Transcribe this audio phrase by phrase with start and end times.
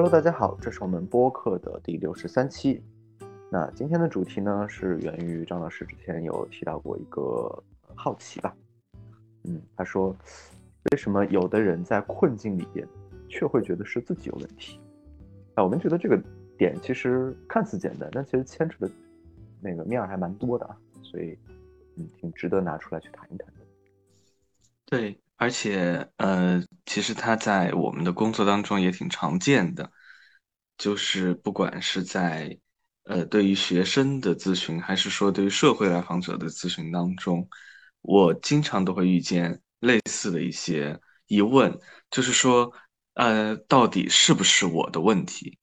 [0.00, 2.80] Hello，大家好，这是我们播客的第六十三期。
[3.50, 7.60] 那今天的主题呢，是源于张老师之前有提到过一个
[7.96, 8.54] 好奇吧。
[9.42, 10.14] 嗯，他说，
[10.92, 12.86] 为什么有的人在困境里边，
[13.28, 14.78] 却会觉得是自己有问题？
[15.56, 16.16] 啊，我们觉得这个
[16.56, 18.88] 点其实看似简单，但其实牵扯的
[19.60, 21.36] 那个面儿还蛮多的啊，所以
[21.96, 23.54] 嗯，挺值得拿出来去谈一谈的。
[24.86, 29.90] 对，而且呃，其实他在我们的工作当中也挺常见的，
[30.78, 32.58] 就是不管是在
[33.04, 37.46] 呃对于学生的咨询，还是说对于社会来访者的咨询当中。
[38.00, 41.78] 我经常都会遇见类似的一些疑问，
[42.10, 42.72] 就是说，
[43.14, 45.58] 呃，到底是不是我的问题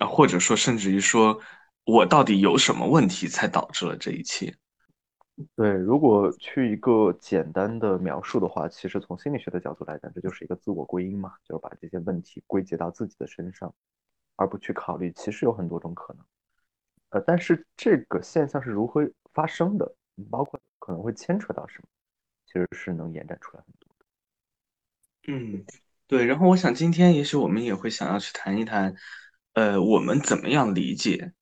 [0.00, 0.06] 啊？
[0.08, 1.40] 或者说，甚至于说，
[1.84, 4.52] 我到底有什么问题才导致了这一切？
[5.54, 13.72] 对，如果去一个简单的描述的话，其实从心理学的角度来讲，这就是一个自我归因嘛，就是把这些问题归结到自己的身上，
[14.36, 16.24] 而不去考虑其实有很多种可能。
[17.10, 19.94] 呃，但是这个现象是如何发生的？
[20.30, 21.88] 包括可能会牵扯到什么，
[22.46, 24.04] 其实是能延展出来很多的。
[25.28, 25.64] 嗯，
[26.06, 26.24] 对。
[26.24, 28.94] 然后我想今天也许我们也会想要去谈一谈，
[29.52, 31.32] 呃，我们怎么样理解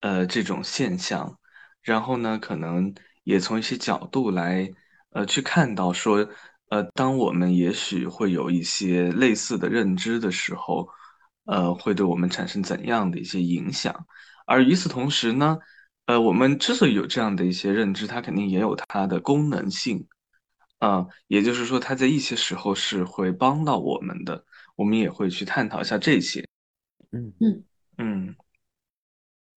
[0.00, 1.38] 呃这种现象，
[1.82, 4.68] 然后呢，可能也从一些角度来
[5.10, 6.28] 呃去看到说，
[6.68, 10.88] 呃，当我们也许会有一些类似的认知的时候，
[11.46, 14.06] 呃，会对我们产生怎样的一些影响？
[14.46, 15.58] 而与此同时呢？
[16.06, 20.06] 呃，我们之所以有这样的一些认知，它肯定也有它的功能性，
[20.78, 24.44] 啊，也就是说，它在一些时候是会帮到我们的，
[24.76, 26.46] 我们也会去探讨一下这些。
[27.10, 27.64] 嗯嗯
[27.98, 28.36] 嗯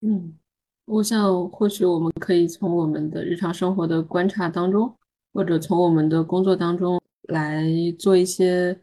[0.01, 0.39] 嗯，
[0.85, 4.97] 我想或许我们可以从我们的日常生活的观察当中，
[5.31, 7.63] 或者从我们的工作当中来
[7.99, 8.79] 做一些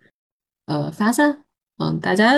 [0.67, 1.45] 呃发散。
[1.79, 2.33] 嗯，大家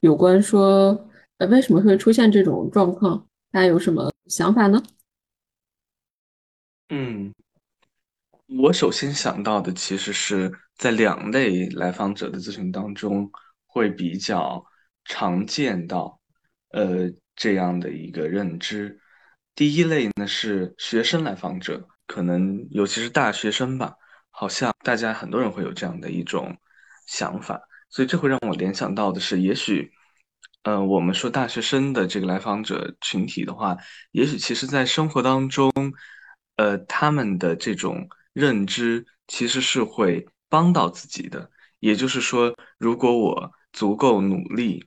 [0.00, 1.08] 有关说
[1.38, 4.10] 呃为什么会出现这种状况，大家有什么？
[4.26, 4.80] 想法呢？
[6.88, 7.34] 嗯，
[8.46, 13.28] 我首先想到的其实是在两类来访者的咨询当中
[13.66, 14.64] 会比较
[15.04, 16.20] 常见到，
[16.70, 19.00] 呃，这样的一个认知。
[19.56, 23.94] 第一类呢是学生来访者，可能尤其是大学生吧，
[24.30, 26.56] 好像大家很多人会有这样的一种
[27.06, 29.92] 想法，所以这会让我联想到的是，也许。
[30.64, 33.78] 嗯，我们说大学生的这个来访者群体的话，
[34.12, 35.72] 也许其实在生活当中，
[36.56, 41.50] 呃，他们的这种认知其实是会帮到自己的。
[41.78, 44.84] 也就是说，如果我足够努力，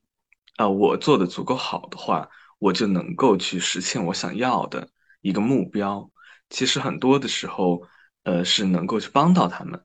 [0.57, 4.87] 啊，我做的足够好的话，我就能够去实现我想要的
[5.21, 6.07] 一个目标。
[6.51, 7.81] 其实很多的时候，
[8.25, 9.83] 呃，是能够去帮到他们。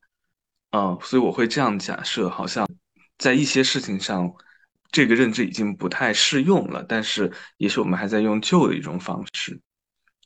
[0.73, 2.68] 嗯，所以我会这样假设，好像
[3.19, 4.33] 在一些事情上。
[4.91, 9.61] 这个认知已经不太适用了，但是也许我们还在用旧的一种方式。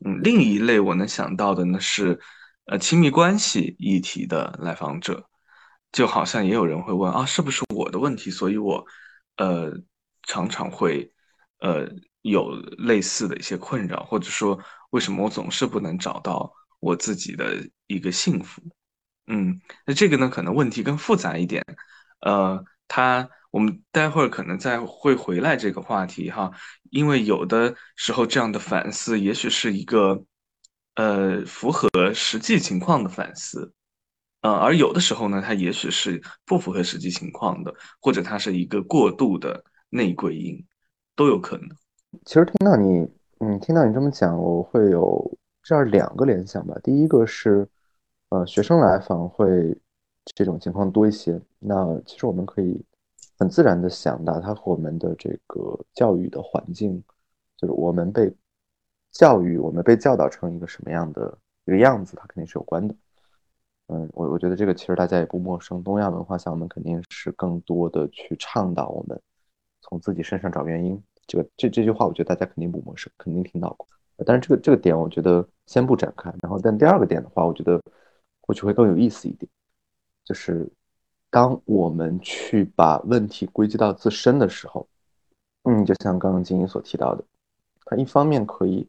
[0.05, 2.21] 嗯，另一类我能想到的呢是，
[2.67, 5.29] 呃，亲密关系议题的来访者，
[5.91, 8.31] 就好像也有人会问啊，是不是我的问题？
[8.31, 8.87] 所以我，
[9.37, 9.73] 呃，
[10.29, 11.13] 常常会，
[11.59, 11.89] 呃，
[12.23, 14.57] 有类似的一些困扰，或者说，
[14.91, 18.63] 为什么我总是不能找到我自己的一个幸福？
[19.27, 21.65] 嗯，那这个呢，可能问题更复杂一点，
[22.21, 22.65] 呃，
[22.95, 23.27] 它。
[23.51, 26.51] 我们待会儿可能再会回来这个话题哈，
[26.91, 30.25] 因为有的时候这样的反思也许是一个，
[30.95, 33.75] 呃，符合实际情况的反思，
[34.41, 40.65] 呃，而有的时候呢，它也许是不符合实际情况的，或者它是一个过度的内归因，
[41.15, 41.69] 都有可能。
[42.25, 43.07] 其实听到你，
[43.41, 46.75] 嗯，听到你这么讲，我会有这样两个联想吧。
[46.83, 47.69] 第一个是，
[48.31, 49.47] 呃，学生来访会
[50.35, 52.85] 这种情况多一些，那其实我们可以。
[53.39, 57.03] 很自然的想到，它和我们的这个教育的环境，
[57.57, 58.33] 就是我们被
[59.11, 62.95] 教育，我们被教导成一个什么样的一个样子，它肯定是有关的。
[63.89, 65.83] 嗯，我我觉得这个其实大家也不陌生。
[65.83, 69.21] 东亚文化下，我们肯定是更多的去倡导我们
[69.81, 71.03] 从自己身上找原因。
[71.27, 73.89] 这个这这句话，我觉得大家肯定不陌生，肯定听到过。
[74.25, 76.33] 但是这个这个点，我觉得先不展开。
[76.41, 77.83] 然后，但第二个点的话，我觉得
[78.43, 79.51] 或许会更有意思一点，
[80.25, 80.71] 就是。
[81.35, 84.87] 当我们去把问题归结到自身的时候，
[85.63, 87.25] 嗯，就像刚刚金英所提到的，
[87.87, 88.87] 它一方面可以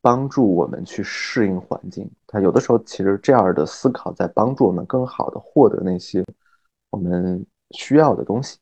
[0.00, 6.24] 帮助我们去适应环境，它有的时候其实这样的思考在帮助我们更好的获得那些
[6.90, 8.58] 我们需要的东西。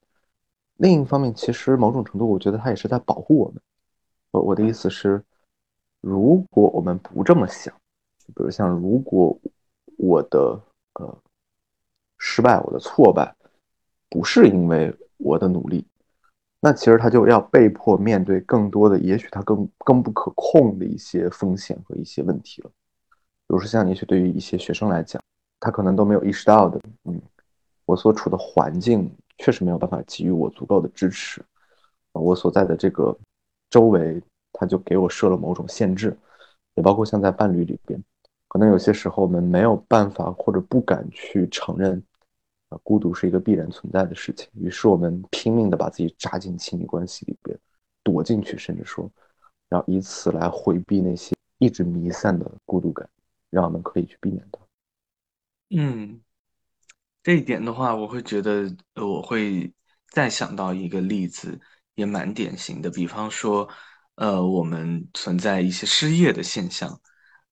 [0.77, 3.59] 另一方面，其实某种程度，我觉得它也是在保护我们。
[4.33, 5.25] 我我的意思是，
[6.03, 7.75] 如果我们不这么想，
[8.27, 9.35] 比如像如果
[9.97, 10.61] 我的
[11.01, 11.19] 呃。
[12.19, 13.35] 失败，我的挫败，
[14.11, 15.87] 不是因为我的努力，
[16.61, 22.71] 那其实他就要被迫面对更多的，也许他更更不可控的一些风险和一些问题了。
[23.47, 25.23] 比如说，像也许对于一些学生来讲，
[25.61, 27.21] 他可能都没有意识到的，嗯，
[27.87, 31.43] 我所处的环境确实没有办法给予我足够的支持，
[32.13, 33.17] 我所在的这个
[33.71, 34.21] 周围，
[34.53, 36.17] 他就给我设了某种限制，
[36.75, 38.03] 也包括像在伴侣里边，
[38.49, 42.03] 可能有些时候我们没有办法或者不敢去承认。
[42.71, 47.59] 啊，孤独是一个必然存在的事情，于是我们拼命的把自己扎进亲密关系里边，
[48.03, 49.11] 躲进去，甚至说，
[49.71, 53.09] 然后以此来回避那些一直弥散的孤独感，
[53.49, 54.61] 让我们可以去避免它。
[55.71, 56.21] 嗯，
[57.23, 59.73] 这一点的话，我会觉得，我会
[60.11, 61.59] 再想到一个例子，
[61.95, 63.67] 也蛮典型的，比方说，
[64.17, 67.01] 呃，我们存在一些失业的现象，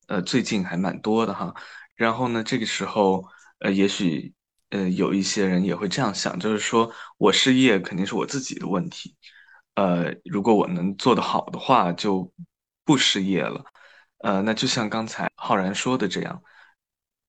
[0.06, 1.54] 呃，最近还蛮多的哈。
[1.94, 3.24] 然后呢，这个时候，
[3.60, 4.32] 呃，也许。
[4.70, 9.14] 呃，有一些人也会这样想，就是说我失业肯定是我自己的问题，
[9.76, 12.32] 呃，如果我能做得好的话，就
[12.84, 13.64] 不失业了。
[14.18, 16.42] 呃，那就像刚才浩然说的这样，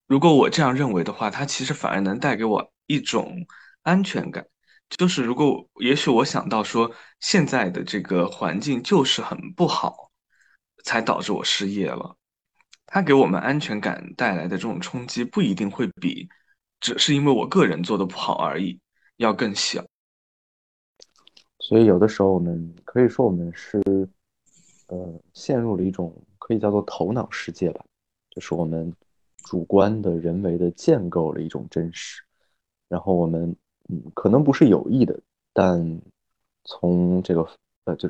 [0.08, 3.46] 如果我这样认为的话，它其实反而能带给我一种
[3.82, 4.44] 安全感，
[4.90, 10.10] 就是如果也许我想到说现在的这个环境就是很不好，
[10.82, 12.16] 才导致我失业了，
[12.90, 16.28] 它给我们安全感带来的这种冲击不一定会比。
[16.80, 18.80] 只是因为我个人做的不好而已，
[19.16, 19.84] 要更小。
[21.58, 23.82] 所以有的时候我们可以说我们是，
[24.86, 27.84] 呃，陷入了一种可以叫做头脑世界吧，
[28.30, 28.94] 就是我们
[29.38, 32.22] 主观的人为的建构了一种真实，
[32.88, 33.54] 然后我们
[33.88, 35.20] 嗯可能不是有意的，
[35.52, 36.00] 但
[36.62, 37.46] 从这个
[37.84, 38.08] 呃就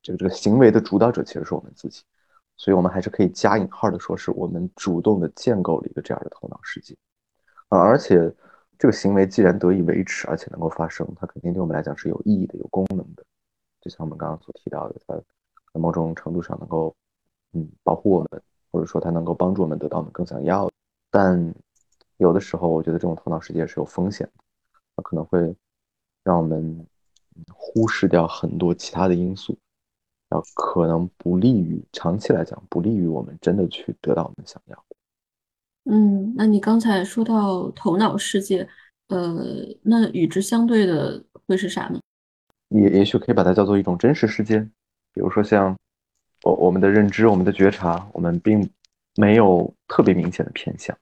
[0.00, 2.04] 这个这个行为的主导者其实是我们自己，
[2.56, 6.96] 所以我们还是可以加引号的说是我们主动的建构了一个这样的头脑世界。
[7.68, 8.32] 啊，而且
[8.78, 13.24] 这个行为既然得以维持，而且能够发生，它肯定对我们来讲是有意义的、有功能的。
[13.80, 16.94] 就像我们刚刚所提到的，它在某种程度上能够，
[17.52, 20.72] 嗯，保护我们，或者说它能够帮助我们得到我们更想要的。
[21.10, 21.54] 但
[22.18, 24.44] 有的时候，我觉得这种头脑世界是有风险的，
[24.96, 25.54] 它可能会
[26.22, 26.86] 让我们
[27.52, 29.58] 忽视掉很多其他的因素，
[30.28, 34.96] 然后可能不利于长期来讲，不利于我们真的去得到我们想要的。
[35.92, 38.68] 嗯，那你刚才说到头脑世界，
[39.08, 42.00] 呃，那与之相对的会是啥呢？
[42.70, 44.58] 也也许可以把它叫做一种真实世界，
[45.12, 45.76] 比如说像
[46.42, 48.68] 我我们的认知、我们的觉察，我们并
[49.14, 50.96] 没有特别明显的偏向，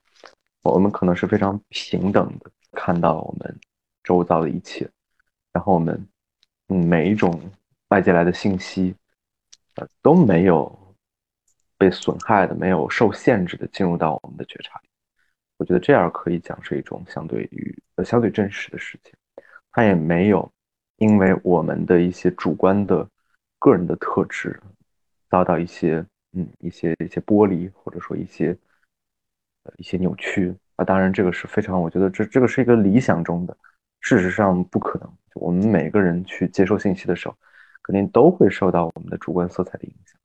[0.61, 3.59] 我们可能是非常平等的看到我们
[4.03, 4.87] 周遭的一切，
[5.51, 6.07] 然后我们
[6.67, 7.41] 嗯每一种
[7.87, 8.93] 外界来的信息，
[9.75, 10.81] 呃都没有。
[11.77, 14.87] 被损害的没有受限制的进入到我们的觉察里，
[15.57, 19.11] 我觉得这样可以讲是一种相对于呃相对真实的事情。
[19.73, 20.49] 它也没有
[20.95, 23.05] 因为我们的一些主观的
[23.59, 24.57] 个人的特质
[25.29, 28.57] 遭到一些嗯一些一些剥离或者说一些
[29.63, 30.85] 呃一些扭曲啊。
[30.85, 33.55] 当然这个是非常我觉得这这个是一个理想中的，
[33.99, 35.13] 事实上不可能。
[35.33, 37.35] 我们每个人去接受信息的时候，
[37.85, 40.19] 肯定都会受到我们的主观色彩的影响。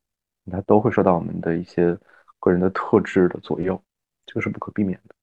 [0.51, 1.97] 它都会受到我们的一些
[2.41, 3.81] 个人的特质的左右，
[4.27, 5.15] 这个是不可避免的。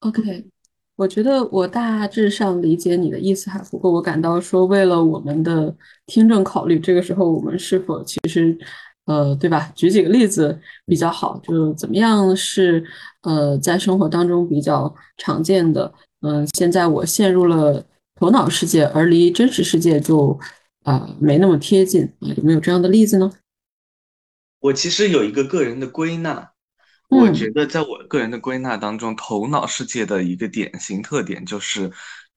[0.00, 0.44] OK，
[0.96, 3.62] 我觉得我大致上理解你的意思哈。
[3.70, 5.72] 不过我感到说，为了我们的
[6.06, 8.58] 听众考虑，这个时候我们是否其实，
[9.04, 9.70] 呃，对吧？
[9.76, 12.84] 举几个例子比较好，就怎么样是
[13.20, 15.92] 呃，在生活当中比较常见的。
[16.22, 17.84] 嗯，现在我陷入了
[18.16, 20.36] 头脑世界，而离真实世界就
[20.82, 23.32] 啊没那么贴近啊，有没有这样的例子呢？
[24.60, 26.52] 我其实有一个个人的归纳，
[27.08, 31.90] 我觉得在我个人的归纳当中，头脑世界的一个典型特点就是，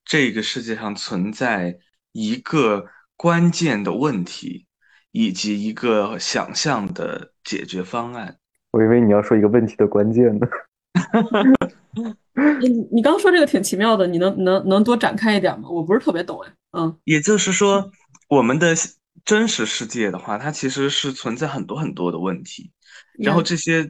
[0.03, 1.77] 这个世界上存在
[2.11, 2.85] 一个
[3.15, 4.65] 关键的问题，
[5.11, 8.37] 以及一个想象的解决方案。
[8.71, 10.47] 我以为你要说一个问题的关键呢。
[12.59, 15.69] 你你刚说这个挺奇妙的，你能能能多展开一点吗？
[15.69, 16.51] 我不是特别懂哎。
[16.71, 17.89] 嗯，也就是说，
[18.27, 18.75] 我们的。
[19.23, 22.71] 真实世界的话，它其实是存在很多很多的问题，
[23.17, 23.89] 然后这些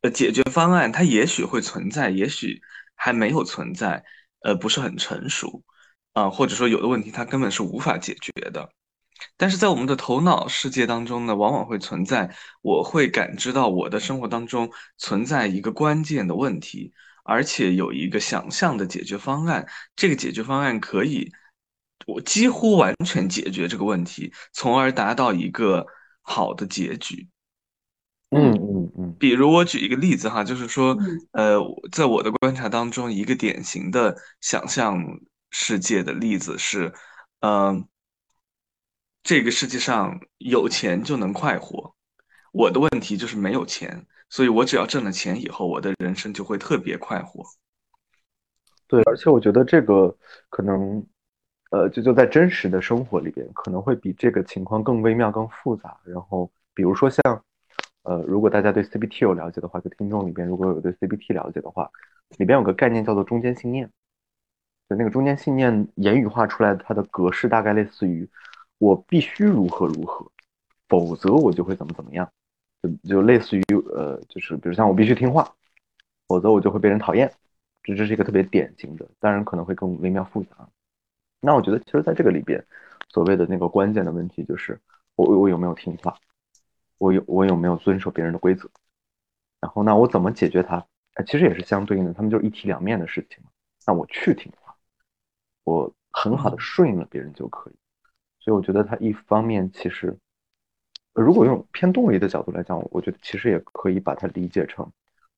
[0.00, 2.62] 呃解决方案，它也许会存在，也许
[2.94, 4.02] 还没有存在，
[4.42, 5.62] 呃，不是很成熟
[6.12, 8.70] 啊，或者说有的问题它根本是无法解决的。
[9.36, 16.94] 但是在我们的头脑世界当中呢，往往会存在，我会感知到我的生活当中存在一个关键的问题，
[17.24, 21.30] 而且有一个想象的解决方案，这个解决方案可以。
[22.12, 25.86] 我几乎完全解决这个问题，从而达到一个
[26.22, 27.28] 好的结局。
[28.30, 29.16] 嗯嗯嗯。
[29.18, 30.96] 比如我举一个例子哈，就是说，
[31.32, 31.58] 呃，
[31.90, 35.02] 在我的观察当中，一个典型的想象
[35.50, 36.92] 世界的例子是，
[37.40, 37.86] 嗯，
[39.22, 41.94] 这个世界上有钱就能快活，
[42.52, 47.44] 我的问题就是没有钱，所以我只要挣了钱以后，我的人生就会特别快活。
[48.86, 50.16] 对，而且我觉得这个
[50.48, 51.04] 可能，
[51.70, 55.96] 呃，就就在真实的生活里边，可能会比这个情况更微妙、更复杂。
[56.04, 57.44] 然后，比如说像，
[58.02, 61.88] 呃，如果大家对 CBT 有了解的话，就听众里边如果有对 CBT 了解的话，
[62.38, 63.88] 里边有个概念叫做中间信念。
[64.88, 68.28] 就那个中间信念言语化出来，它的格式大概类似于：
[68.78, 70.28] 我必须如何如何，
[70.88, 72.28] 否则我就会怎么怎么样。
[72.82, 73.62] 就就类似于
[73.94, 75.48] 呃，就是比如像我必须听话，
[76.26, 77.32] 否则我就会被人讨厌。
[77.84, 80.68] 这这是一个特别典型的，当然可能会更微妙复杂。
[81.40, 82.64] 那我觉得，其实在这个里边，
[83.08, 84.78] 所谓的那个关键的问题就是，
[85.16, 86.16] 我我有没有听话，
[86.98, 88.68] 我有我有没有遵守别人的规则，
[89.60, 90.86] 然后那我怎么解决它？
[91.14, 93.50] 哎，其实也是相对应的，他们就是一体两面的事情嘛。
[93.86, 94.76] 那我去听话，
[95.64, 97.74] 我很好的顺应了别人就可以。
[98.38, 100.16] 所以我觉得，它一方面其实，
[101.14, 104.88] 如果用偏动力的角度来讲，我觉得其实也可以把它理解成，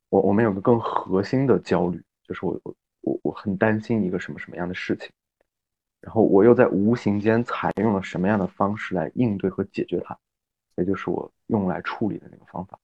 [0.08, 2.02] 我我们有个更核心的焦虑。
[2.24, 5.10] 就是我我我我很担心一个什么什么样的事情，
[6.02, 10.18] 然后我又在无形间采用了什么样的方式来应对和解决它，
[10.76, 12.78] 也就是我用来处理的那个方法。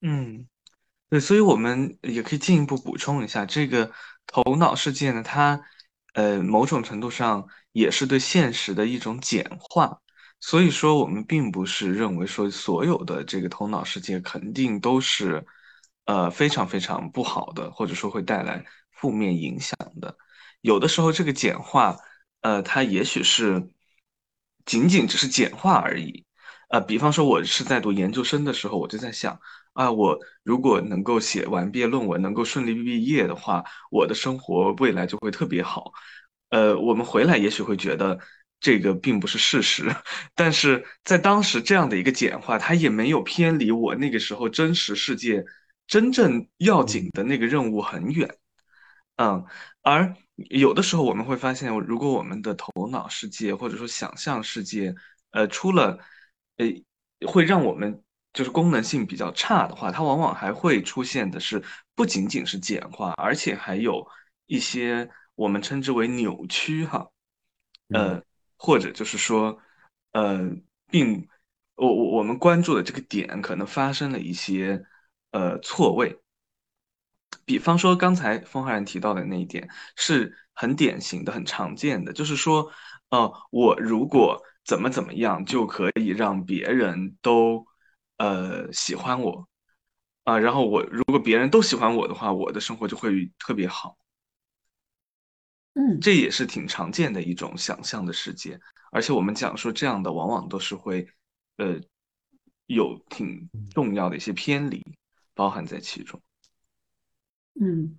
[0.00, 0.48] 嗯，
[1.08, 3.92] 对，所以我们也可以进一步补充一下，这个
[4.26, 5.60] 头脑世界呢，它
[6.14, 10.00] 呃某种程度上也是对现实的一种简化。
[10.40, 15.46] 所以说，我们并不是认为说所有的这个头脑世界肯定都是。
[16.06, 20.16] 呃，非常非常不好的，或者说会带来负面影响的。
[20.60, 21.96] 有的时候，这个简化，
[22.40, 23.68] 呃，它也许是
[24.64, 26.24] 仅仅只是简化而已。
[26.68, 29.38] 呃，比方说，我是在读研究生的时候，我就在想，
[29.72, 35.92] 啊，我如果能够写完毕业论文，能够顺利毕业的话，我的生活未来就会特别好。
[36.50, 38.18] 呃，我们回来也许会觉得
[38.60, 39.94] 这个并不是事实，
[40.34, 45.44] 但是在当时这样的一个简化，它也没有偏离我那个时候真实世界。
[45.88, 48.36] 真正要紧的那个任务很远，
[49.16, 49.44] 嗯，
[49.82, 50.14] 而
[50.48, 54.94] 有的时候我们会发现，如果我们的头脑世界或者说想象世界，
[55.30, 55.98] 呃，出了，
[56.56, 56.66] 呃，
[57.26, 61.62] 会让我们就是功能性比较差的话，它往往还会出现的是
[61.94, 64.06] 不仅仅是简化，而且还有
[64.46, 67.08] 一些我们称之为扭曲哈，
[67.88, 68.22] 呃，
[68.56, 69.58] 或者就是说，
[70.12, 70.50] 呃，
[70.90, 71.28] 并
[71.74, 74.84] 我我我们关注的这个点可能发生了一些。
[75.32, 76.18] 呃，错位。
[77.50, 82.70] 比方说，刚才风浩然提到的那一点是很典型的、很常见的，就是说，
[83.08, 87.66] 呃，我如果怎么怎么样，就可以让别人都
[88.18, 89.48] 呃喜欢我
[90.22, 93.96] 啊，然后我如果别人都喜欢我的话，我的生活就会特别好。
[95.74, 98.60] 嗯，这也是挺常见的一种想象的世界，
[98.92, 101.04] 而且我们讲说这样的，往往都是会
[101.56, 101.80] 呃
[102.66, 104.80] 有挺重要的一些偏离。
[105.34, 106.20] 包含在其中。
[107.58, 107.96] 嗯，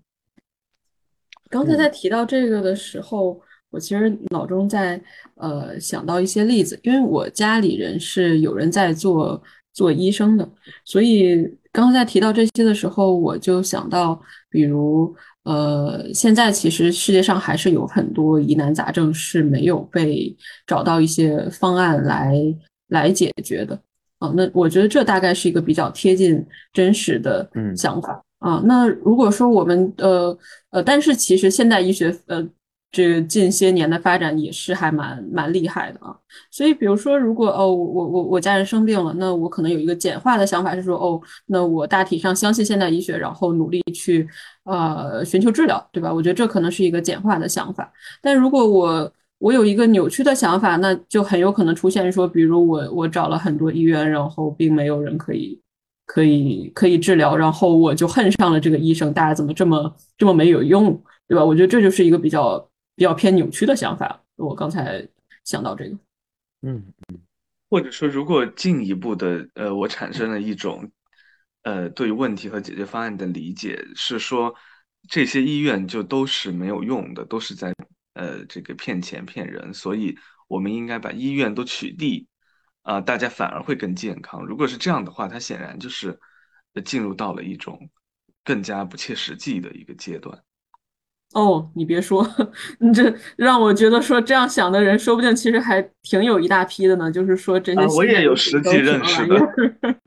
[1.49, 3.41] 刚才在提到这个的时候，
[3.71, 5.01] 我其实脑中在
[5.35, 9.41] 呃想到一些例子，因为我家里人是有人在做
[9.73, 10.47] 做医生的，
[10.85, 20.35] 所以刚才在提到这些的时候，我就想到，比如呃，现在其实世界上还是有很多疑难杂症是没有被
[20.67, 22.35] 找到一些方案来
[22.87, 23.79] 来解决的。
[24.19, 28.61] 啊，那我觉得这大概是一个比较贴近真实的想法啊。
[28.65, 30.37] 那如果说我们呃
[30.71, 32.45] 呃，但是其实现代医学呃，
[32.91, 36.13] 这近些年的发展也是还蛮蛮厉害的啊。
[36.51, 44.27] 所以比如说，如果哦我我我家人生病了，那我可能有一个简化的想法是说，哦，那我大体上相信现代医学，然后努力去
[44.65, 46.13] 呃寻求治疗，对吧？
[46.13, 47.91] 我觉得这可能是一个简化的想法。
[48.21, 55.59] 但如果我我有一个扭曲的想法，那就很有可能出现说，比如我我找了很多医院，然后并没有人可以
[56.05, 60.91] 可以可以治疗，然后我就恨上了这个医生，大家怎么这么这么没有用，
[61.27, 61.43] 对吧？
[61.43, 62.59] 我觉得这就是一个比较
[62.95, 64.23] 比较偏扭曲的想法。
[64.35, 65.07] 我刚才
[65.43, 65.91] 想到这个，
[66.63, 67.19] 嗯嗯，
[67.69, 70.91] 或者说，如果进一步的，呃，我产生了一种
[71.63, 74.53] 呃对问题和解决方案的理解，是说
[75.09, 77.73] 这些医院就都是没有用的，都是在。
[78.13, 80.13] 呃，这个骗钱骗人，所以
[80.49, 82.25] 我们应该把医院都取缔，
[82.83, 84.45] 啊，大家反而会更健康。
[84.45, 86.19] 如果是这样的话，它显然就是
[86.83, 87.89] 进入到了一种
[88.43, 90.41] 更加不切实际的一个阶段。
[91.33, 92.27] 哦，你别说，
[92.79, 97.09] 你这让我觉得说这样想的人，说不定其实还挺有一大批的呢。
[97.11, 99.35] 就是说这些，我也有实际认识的，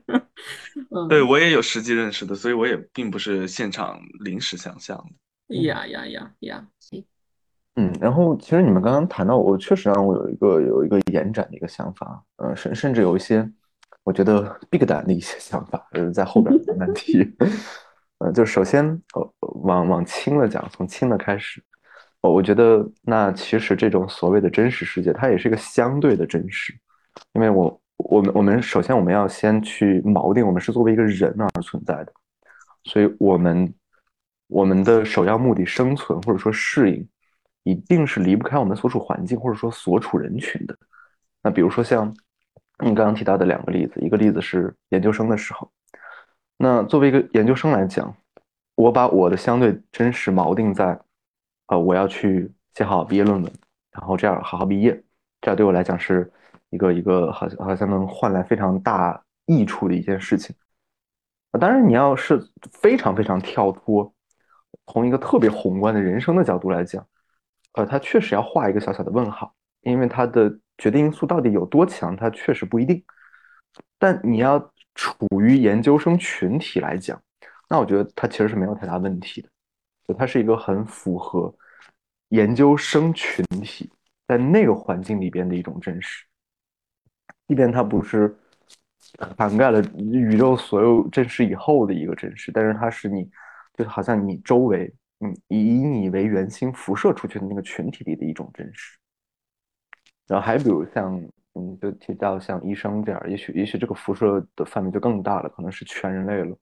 [0.91, 5.55] 嗯，对我也有实际认识的，所以我也并不是现场临时想象的。
[5.63, 6.67] 呀呀呀呀！
[7.77, 13.45] 嗯，然后其实你们刚刚谈到，我确实让我有一个有一个延展的一个想法，呃，甚甚至有一些
[14.03, 17.19] 我觉得 big 胆的一些想法，呃，在后边慢慢提。
[18.19, 21.61] 呃，就首先，呃，往往轻了讲，从轻的开始，
[22.21, 26.73] 我我觉得那其实这种所谓的真实世界，它也是一个相对的真实，
[27.33, 32.13] 因为我我们我们首先我们要先去锚定，我们是作为一个人而存在的，
[32.85, 33.73] 所以我们
[34.47, 37.05] 我们的首要目的生存或者说适应。
[37.65, 40.77] 一定是离不开我们所处环境或者说所处人群的。
[41.41, 42.07] 那比如说像
[42.79, 45.71] 你刚刚提到的两个例子，一个例子是研究生的时候。
[46.57, 48.15] 那作为一个研究生来讲，
[48.75, 50.99] 我把我的相对真实锚定在，
[51.67, 53.51] 呃，我要去写好毕业论文，
[53.91, 54.93] 然后这样好好毕业，
[55.41, 56.31] 这样对我来讲是
[56.69, 60.55] 一个一个好像好像能换来非常大益处的一件事情。
[61.59, 62.39] 当然，你要是
[62.71, 64.13] 非常非常跳脱，
[64.87, 67.05] 从一个特别宏观的人生的角度来讲。
[67.75, 73.03] 呃，它确实要画一个小小的问号，因为它的决定因素到底有多强，它确实不一定。
[73.99, 74.59] 但你要
[74.93, 77.21] 处于研究生群体来讲，
[77.69, 79.49] 那我觉得它其实是没有太大问题的，
[80.07, 81.53] 就它是一个很符合
[82.29, 83.91] 研究生群体
[84.27, 86.25] 在那个环境里边的一种真实，
[87.47, 88.33] 即便它不是
[89.37, 93.29] 涵盖了宇宙所有真实以后的一个真实，但是它是你，
[93.73, 94.93] 就好像你周围。
[95.19, 98.97] 嗯，以你为圆心辐射出去的那个群体里的一种真实，
[100.27, 101.15] 然后还比如像，
[101.53, 106.57] 嗯，就提到像医生这样，也许也许这个辐射的范围就更大了，可能是全人类了。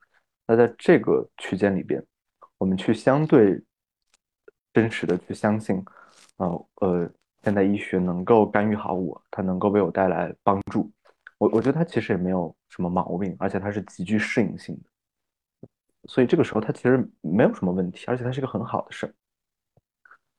[0.45, 2.03] 那在这个区间里边，
[2.59, 3.59] 我们去相对
[4.71, 5.83] 真实的去相信，
[6.37, 7.11] 呃呃，
[7.43, 10.91] 现代医学能够干预好我，它能够为我带来帮助。
[11.39, 14.92] 我我觉得它其实也没有什么毛病，而且它是极具适应性的。
[16.05, 19.13] 所以这个时候它其实没有什么问题，而且它是一个很好的事儿。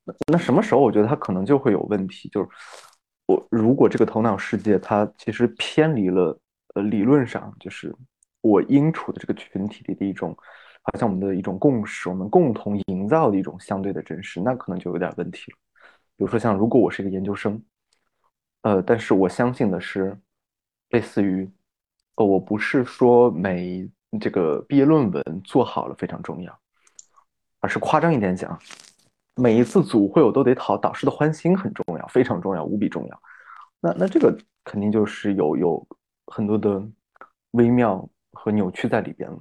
[0.05, 2.29] 那那什么时候我觉得它可能就会有问题？
[2.29, 2.48] 就是
[3.27, 6.38] 我如果这个头脑世界它其实偏离了
[6.74, 7.94] 呃理论上就是
[8.42, 10.37] 我应处的这个群体里的一种，
[10.83, 15.59] 好像我们的一种共识，我们共同营造的一种相对的真实，那可能就有点问题了。
[16.16, 17.62] 比如说像如果我是一个研究生，
[18.62, 20.14] 呃，但是我相信的是
[20.90, 21.50] 类似于，
[22.16, 23.90] 呃，我不是说每。
[24.18, 26.59] 这个毕业论文做好了非常重要，
[27.61, 28.59] 而是夸张一点讲，
[29.37, 33.22] 每一次组会我都得讨导师的欢心很重要，非常重要，无比重要。
[33.81, 35.87] 那那这个肯定就是有有
[36.27, 36.83] 很多的
[37.53, 39.38] 微妙和扭曲在里边了，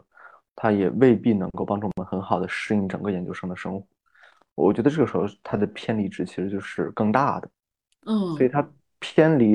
[0.55, 3.85] 它也未必能够帮助我们很好的适应整个研究生的生活。
[4.55, 7.49] 我觉得这个时候它的偏离值其实就是更大的，
[8.05, 8.67] 嗯，所以它
[8.99, 9.53] 偏离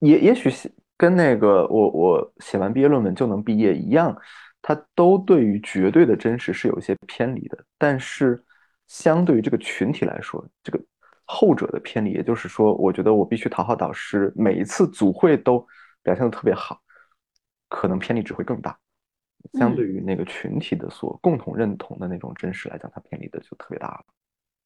[0.00, 0.50] 也也许
[0.96, 4.16] 跟那个我我写完毕业论文就能毕业一样。
[4.60, 8.42] 它都对于绝对的真实是有一些偏离的，但是
[8.86, 10.80] 相对于这个群体来说，这个
[11.24, 15.66] 后者的偏离，也就是说，我觉得我必须讨好导师，每一次组会都
[16.02, 16.80] 表现的特别好，
[17.68, 18.78] 可能偏离只会更大。
[19.54, 24.04] 相对于那个群体的所共同认同的那种真实来讲，它偏离的就特别大了。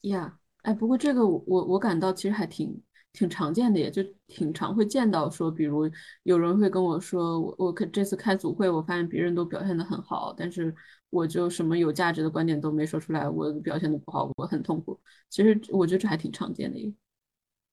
[0.02, 2.82] 呀，哎，不过这个我我感到其实还挺。
[3.12, 5.88] 挺常见的，也就挺常会见到说，比如
[6.22, 10.74] 有人会跟我说，我我可这次开组会，我发现别人都表现的很好，但是
[11.10, 14.98] 我就什么有价值的观点都没说出来，我表现的不好，我很痛苦。
[15.28, 16.94] 其实我觉得这还挺常见的。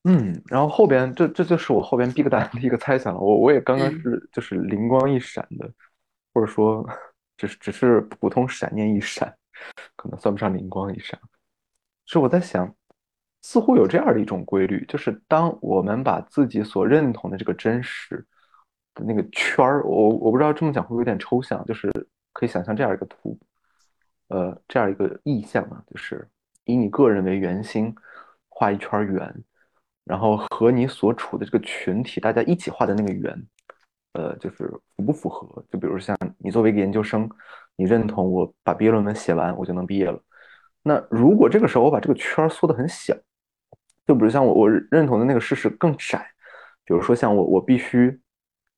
[0.03, 3.19] 嗯，然后后边这这就是我后边 big 胆的一个猜想了。
[3.21, 5.71] 我我也刚刚是就是灵光一闪的，
[6.33, 6.85] 或者说
[7.37, 9.33] 只是只是普通闪念一闪，
[9.95, 11.17] 可能算不上灵光一闪。
[12.05, 12.75] 是我在想。
[13.41, 18.25] 似乎有这样的一种规律，就是当我们把自己所认同的这个真实
[18.93, 21.89] 的那个圈儿，我我不知道这么讲会不会有点抽象，就是
[22.33, 23.39] 可以想象这样一个图，
[24.27, 26.27] 呃，这样一个意象啊，就是
[26.65, 27.95] 以你个人为圆心
[28.49, 29.33] 画一圈圆，
[30.03, 33.47] 然后和你所处的这个群体大家一起画的那个圆，
[34.13, 35.63] 呃，就是符不符合？
[35.71, 37.29] 就比如像你作为一个研究生，
[37.77, 40.21] 你认同我把毕业论文写完我就能毕业了，
[40.83, 43.15] 那如果这个时候我把这个圈缩得很小。
[44.09, 46.27] 就比如像我我认同的那个事实更窄，
[46.83, 48.19] 比如说像我我必须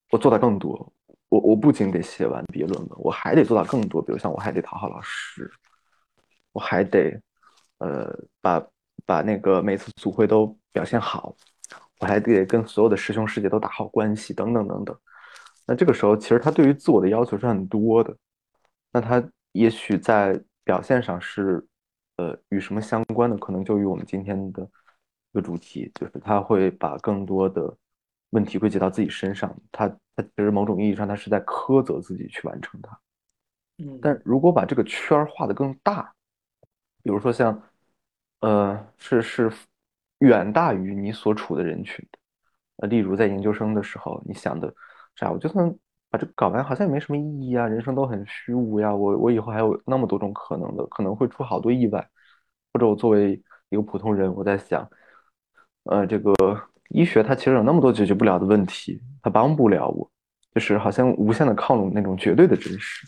[0.09, 0.91] 我做到更多，
[1.29, 5.49] 我我不仅得写完毕业论文，我还得做到更多，比如像我还得讨好老师，
[6.51, 7.17] 我还得
[7.77, 8.61] 呃把
[9.05, 11.33] 把那个每次组会都表现好，
[12.01, 14.93] 我还得跟所有的师兄师姐都打好关系，等等等等。
[15.65, 18.13] 那这个时候其实他对于自我的要求是很多的，
[18.91, 21.65] 那他也许在表现上是
[22.17, 24.67] 呃与什么相关的，可能就与我们今天的。
[25.31, 27.75] 一个主题就是他会把更多的
[28.31, 32.99] 问题归结到自己身上，他他其实某种意义上他是在苛责自己去完成它。
[33.77, 36.13] 嗯，但如果把这个圈儿画得更大，
[37.03, 37.61] 比如说像，
[38.41, 39.51] 呃，是是
[40.19, 42.19] 远大于你所处的人群的。
[42.77, 44.73] 呃，例如在研究生的时候，你想的，
[45.15, 45.73] 啥，我就算
[46.09, 52.07] 把这个搞完，好像也没什么意义啊，人生都很虚无呀，我我以后还有那么多种可能的，可能会出好多意外，
[52.73, 54.87] 或者我作为一个普通人，我在想，
[55.85, 56.33] 呃，这个
[56.89, 60.09] 医学它其实有那么多解决不了的问题，它帮不了我，
[60.53, 63.05] 就是好像无限的靠拢那种绝对的真实，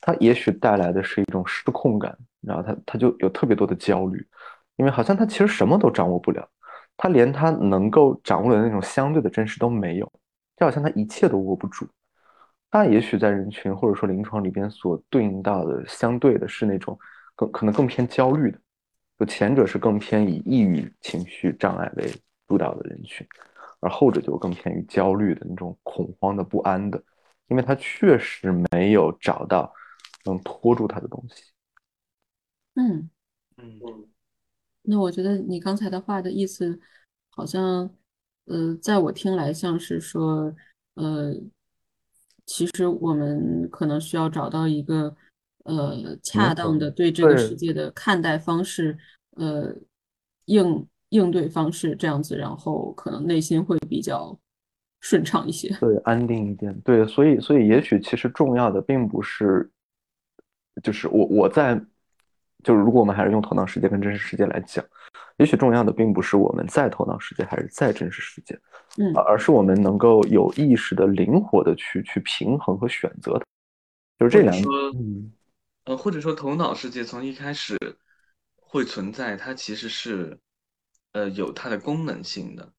[0.00, 4.24] 它也许带来的是一种失控感，然后他他就有特别多的焦虑，
[4.76, 6.48] 因为好像他其实什么都掌握不了。
[6.96, 10.10] 他连他能够掌握的那种相对的真实都没有，
[10.56, 11.86] 就好像他一切都握不住。
[12.70, 16.98] 他也许在人群或者说临床里边所对应到的相对的是那种
[17.34, 18.58] 更可能更偏焦虑的，
[19.18, 22.12] 就前者是更偏以抑郁情绪障碍为
[22.46, 23.26] 主导的人群，
[23.80, 27.02] 而后者就更偏于焦虑的那种恐慌的不安的，
[27.48, 29.72] 因为他确实没有找到
[30.24, 31.44] 能拖住他的东西。
[32.74, 33.08] 嗯
[33.56, 33.80] 嗯
[34.82, 36.78] 那我觉得你刚才的话的意思，
[37.30, 37.90] 好像，
[38.44, 40.54] 呃，在我听来像是说，
[40.94, 41.34] 呃，
[42.44, 45.16] 其实我们可能需要找到一个，
[45.66, 48.96] 呃，恰当，的对这个世界的看待方式，
[49.36, 49.74] 呃，
[50.44, 54.38] 应应对方式这样子，然后可能内心会比较
[55.00, 55.68] 顺畅一些。
[55.80, 59.68] 对，安定一点，对，所以所以也许其实重要的并不是，
[60.82, 61.74] 就是我我在，
[62.62, 64.84] 就是如果我们还是用头脑世界跟真实世界来讲，
[65.38, 69.14] 也许重要的并不是我们在头脑世界还是在真实世界，而嗯。
[69.26, 73.44] 而是我们能够有意识的、灵活的去去平衡和选择它，
[74.18, 75.30] 就是这两，个，嗯
[75.86, 77.78] 呃，或者说头脑世界从一开始
[78.56, 80.36] 会存在，它其实是
[81.12, 82.72] 呃有它的功能性的，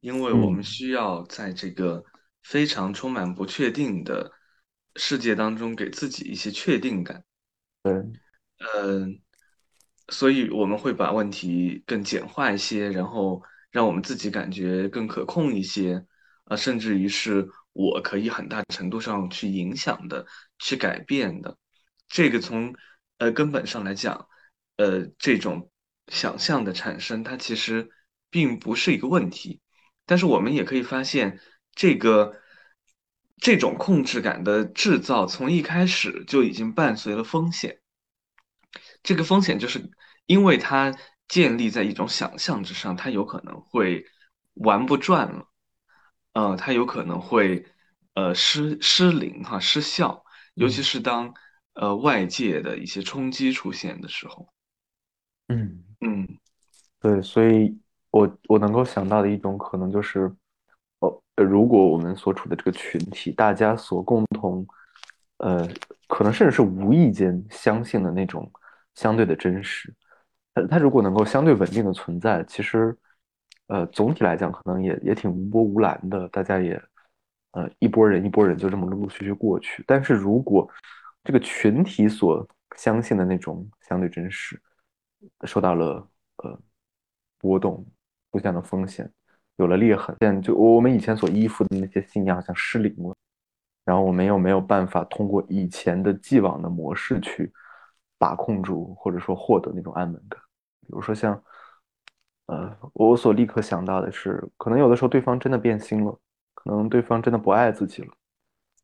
[0.00, 2.02] 因为我们嗯，需要在这个
[2.42, 4.32] 非常充满不确定的
[4.96, 7.22] 世界当中给自己一些确定感。
[7.82, 7.92] 对，
[8.74, 9.20] 嗯，
[10.08, 16.02] 所以我们会把问题更简化一些，然后让我们自己感觉更可控一些，
[16.44, 20.26] 啊，甚至于是我可以很大程度上去影响的、
[20.58, 21.54] 去改变的。
[22.08, 22.74] 这个从
[23.18, 24.28] 呃根本上来讲，
[24.76, 25.70] 呃，这种
[26.08, 27.90] 想象的产生，它其实
[28.30, 29.60] 并不是一个问题。
[30.06, 31.40] 但是我们也可以发现，
[31.72, 32.40] 这个
[33.38, 37.80] 这种控制感的制造，从一开始就已经伴随了风险。
[39.02, 39.90] 这个风险就是
[40.26, 40.94] 因为它
[41.28, 44.04] 建立在一种想象之上，它有可能会
[44.54, 45.48] 玩不转了，
[46.32, 47.66] 呃，它有可能会
[48.14, 51.34] 呃失失灵哈失效，尤其嗯是当
[51.74, 54.48] 呃外界的一些冲击出现的时候，
[55.48, 55.84] 嗯。
[56.00, 56.28] 嗯
[57.00, 57.76] 对，所以
[58.10, 60.30] 我我能够想到的一种可能就是，
[61.00, 64.66] 哦，呃如果我们所处的这个群体，大家所共同，
[65.38, 65.68] 呃，
[66.08, 68.50] 可能甚至是无意间相信的那种
[68.94, 69.94] 相对的真实，
[70.54, 72.96] 它它如果能够相对稳定的存在，其实，
[73.66, 76.82] 呃，总体来讲可能也也挺无波无澜的，大家也，
[77.52, 79.84] 呃，一波人一波人就这么陆陆续续过去。
[79.86, 80.68] 但是如果
[81.24, 84.60] 这个群体所相信的那种相对真实，
[85.44, 86.06] 受到了
[86.36, 86.60] 呃
[87.38, 87.84] 波动，
[88.30, 89.10] 出现了风险，
[89.56, 90.14] 有了裂痕。
[90.20, 93.16] 现就我们以前所依附的那些信仰好像失灵了，
[93.84, 97.52] 然后我们又没有办法通过以前的既往的模式去
[98.18, 100.40] 把控住，或者说获得那种安稳感。
[100.80, 101.42] 比如说像，
[102.46, 106.18] 呃，我所立刻想到的是，可能有的时候对方真的变心了，
[106.52, 108.14] 可能对方真的不爱自己了，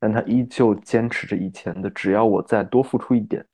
[0.00, 3.46] 但他依旧坚持着以前的，只要我再多付出一点，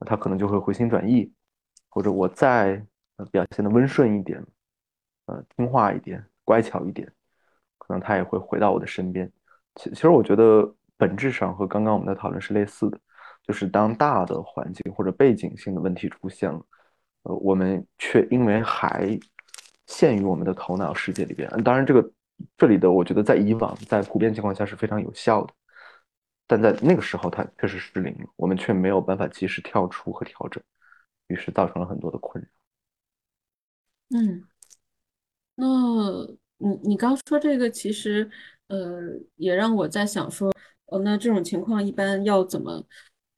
[0.00, 1.32] 他可能就会回心转意，
[1.88, 2.84] 或者我再
[3.30, 4.44] 表现的温顺一点，
[5.26, 7.10] 呃，听话一点，乖巧一点，
[7.78, 9.30] 可能他也会回到我的身边。
[9.76, 12.98] 其其实我觉得本质上和刚刚我们的讨论是类似的，
[13.42, 16.60] 就是当大的环境或者背景性的问题出现了，
[17.22, 19.18] 呃，我们却因为还
[19.86, 22.10] 限于我们的头脑世界里边，当然这个
[22.56, 25.54] 这里的我觉得在以往在普遍情况下是非常有效的，
[26.46, 30.62] 但在那个时候它确实失灵了，我们却没有办法及时跳出和调整，
[31.28, 32.48] 于是造成了很多的困扰。
[34.18, 34.44] 嗯。
[35.58, 35.64] 那
[36.58, 38.30] 你你刚说这个，其实
[38.68, 40.52] 呃也让我在想说，
[40.86, 42.84] 呃，那这种情况一般要怎么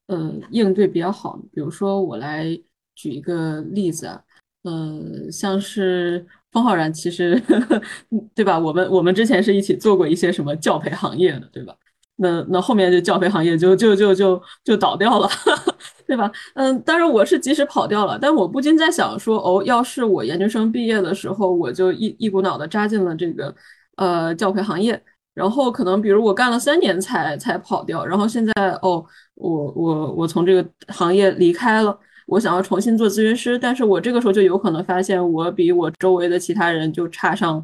[0.07, 1.43] 呃应对比较好呢？
[1.53, 2.45] 比如说我来
[2.93, 4.23] 举一个例子啊，
[4.63, 7.41] 呃，像是方浩然，其实
[8.35, 8.59] 对吧？
[8.59, 11.73] 我们我们之前是一起做过一些什么教培行业的，对吧？
[12.19, 15.29] 那那后面就教培行业就就就就就倒掉了。
[16.05, 16.31] 对吧？
[16.55, 23.53] 嗯，当然我是及时跑掉了，但我不禁在想说，哦，要是我研究生毕业的时候，我就一一股脑的扎进了这个
[23.97, 24.99] 呃教培行业，
[25.35, 29.05] 然后可能比如我干了三年才才跑掉，然后现在哦，
[29.35, 37.63] 我我我从这个行业离开了，我想要重新做咨询师，但是我这个时候就有可能发现我比我周围的其他人就差上，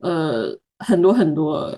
[0.00, 1.74] 呃，很多很多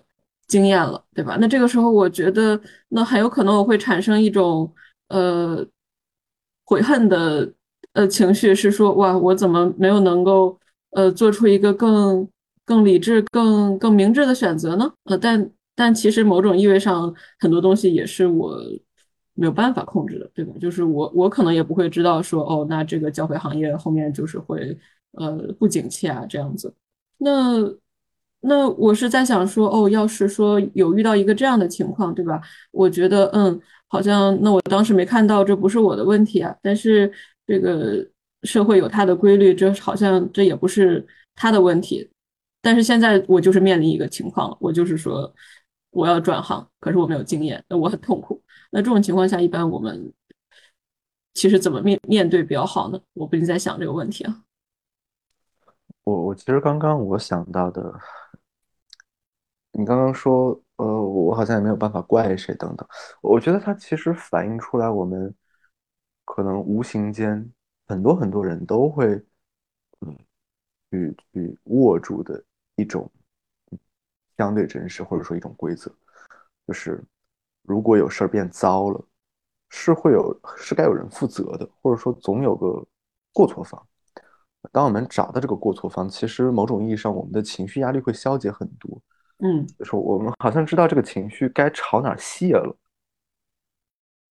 [0.51, 1.39] 经验了，对吧？
[1.41, 4.71] 那这个时候我觉得，那很有可能我会产生一种
[5.09, 5.65] 呃
[6.65, 7.51] 悔恨的
[7.95, 10.59] 呃情绪，是说哇，我怎么没有能够
[10.91, 12.29] 呃做出一个更
[12.65, 14.93] 更理智、更更明智的选择呢？
[15.05, 18.61] 呃，但但其实某种意味上，很多东西也是我。
[19.35, 20.53] 没有办法控制的，对吧？
[20.61, 24.77] 就是我，我可能也不会知道说，哦，那这个教培行业后面就是会，
[25.13, 26.75] 呃，不景气啊，这样子。
[27.17, 27.63] 那，
[28.41, 32.41] 那我是在想说，哦，要是说有遇到一个这样的情况，对吧？
[32.71, 36.55] 我觉得，嗯，好像那我当时没看到，这不是我的问题啊。
[36.63, 37.13] 但是
[37.47, 38.07] 这个
[38.45, 42.11] 社会有它的规律，这好像这也不是他的问题。
[42.63, 45.33] 但是现在我就是面临一个情况了，我就是说
[45.91, 48.43] 我要转行，可是我没有经验，那我很痛苦。
[48.71, 50.13] 那这种情况下，一般我们
[51.35, 52.99] 其实怎么面面对比较好呢？
[53.15, 54.43] 我不禁在想这个问题啊。
[56.05, 57.95] 我我其实刚刚我想到的，
[59.73, 62.87] 你刚刚说，呃，我好像也没有办法怪谁等等。
[63.23, 65.35] 我觉得它其实反映出来，我们
[66.25, 67.51] 可能无形间
[67.87, 69.15] 很多很多人都会，
[70.01, 70.17] 嗯，
[70.91, 72.43] 去去握住的
[72.77, 73.11] 一种
[74.37, 75.91] 相对真实，或者说一种规则，
[76.67, 77.03] 就是。
[77.63, 79.05] 如果有事儿变糟了，
[79.69, 82.85] 是会有是该有人负责的，或者说总有个
[83.35, 83.87] 过错方。
[84.73, 89.00] 当我们找到这个过错方，其实某种意义上，我们的情绪压力会消解很多。
[89.43, 92.77] 嗯，就是我们好像知道这个情绪该朝哪泄了，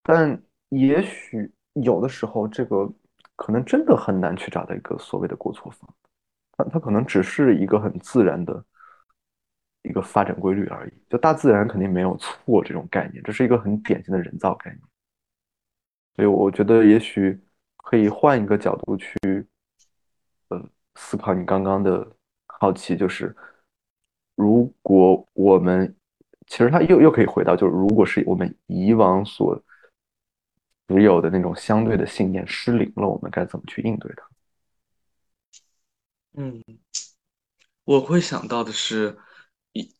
[0.04, 2.92] 但也许有的时候，这个
[3.36, 5.94] 可能真的很难去找到一个所谓的过错方，
[6.58, 8.64] 它它可能只是一个很自然的。
[9.84, 14.82] 一个发展规律而已，就大自然肯定没有错这种概念，这是一个很典型的人造概念。
[16.18, 17.42] 所以我觉得也许
[17.78, 19.18] 可以换一个角度去，
[20.50, 20.62] 呃，
[20.96, 22.06] 思考你刚刚的
[22.46, 23.34] 好奇，就是
[24.40, 25.94] 如果我们
[26.48, 29.62] 其实他又又可以回到，就是如果是我们以往所
[30.88, 34.24] 持有的那种相对的信念失灵了，我们该怎么去应对它？
[36.38, 36.64] 嗯，
[37.84, 39.18] 我会想到的是。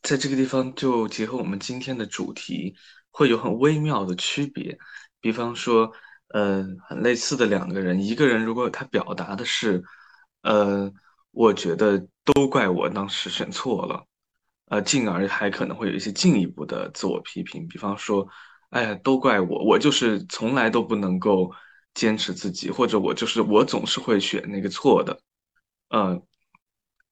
[0.02, 2.76] 在这个地方，就结合我们今天的主题，
[3.12, 4.78] 会有很微妙的区别。
[5.22, 5.90] 比方说，
[6.30, 9.82] 呃，很类似的两个人，一个人如果他表达的是，
[10.42, 10.92] 呃，
[11.32, 14.06] 我觉得都怪我当时选错了，
[14.70, 17.68] 呃，进而还可能会有一些进一步的自我批评。
[17.68, 18.28] 比方说，
[18.70, 21.52] 哎呀，都怪我，我就是从来都不能够
[21.94, 25.20] 坚持自己，或者我就是我总是会选那个错的，
[25.90, 26.22] 嗯。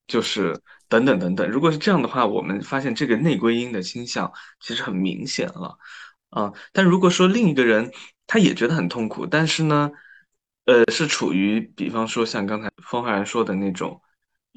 [0.08, 5.78] 就是等等等等，如果是这样的话，我们发现这个内归因的倾向其实很明显了，
[6.30, 7.92] 啊，但如果说另一个人
[8.26, 9.92] 他也觉得很痛苦，但是呢，
[10.64, 14.02] 呃，是处于比方说像刚才风浩然说的那种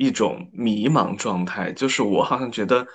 [0.00, 2.86] 一种迷茫状态，就是我好像觉得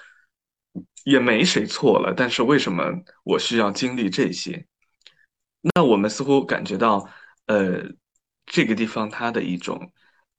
[1.03, 2.83] 也没谁错了，但是为什么
[3.23, 4.65] 我需要经历这些？
[5.75, 7.07] 那我们似乎感觉到，
[7.45, 7.83] 呃，
[8.47, 9.91] 这个地方它的一种。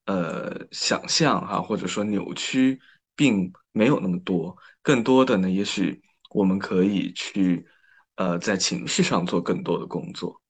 [0.07, 2.81] 呃，想象哈，或者说扭曲，
[3.17, 4.57] 并没有那么多。
[4.81, 6.01] 更多的呢，也许
[6.31, 7.67] 我们可以去，
[8.15, 10.41] 呃，在情绪上做更多的工作，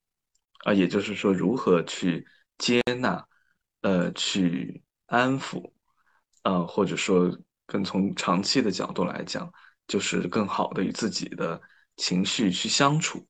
[0.66, 2.26] 啊，也就是说，如何去
[2.58, 3.26] 接纳，
[3.80, 5.72] 呃，去安抚，
[6.46, 7.28] 呃，或者说，
[7.66, 9.50] 更从长期的角度来讲，
[9.88, 11.60] 就是更好的与自己的
[11.96, 13.26] 情绪去相处，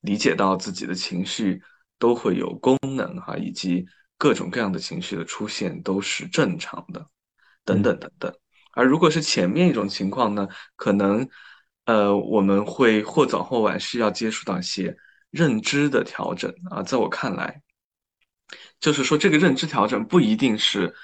[0.00, 1.62] 理解到自己的情绪
[1.96, 3.86] 都会有功能哈，以及。
[4.18, 7.06] 各种各样的情绪的出现都是正常的，
[7.66, 8.34] 等等等等。
[8.72, 11.28] 而如果是前面一种情况呢，可能，
[11.84, 14.96] 呃，我们会或早或晚需要接触到一些
[15.28, 16.82] 认知的调整啊。
[16.82, 17.60] 在我看来，
[18.80, 20.94] 就是说这个认知调整不一定是，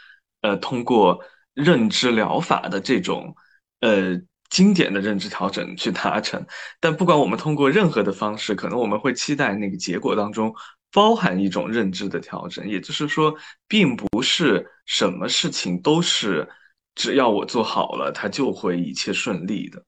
[0.40, 1.22] 呃，通过
[1.54, 3.34] 认知疗法的这种，
[3.80, 6.46] 呃，经典的认知调整去达成。
[6.80, 10.54] 但不管我们通过任何的方式，可能我们会期待那个结果当中。
[10.94, 13.34] 包含一种认知的调整，也就是说，
[13.66, 16.46] 并不是什么事情都是
[16.94, 19.82] 只要我做好了，它就会一切顺利的。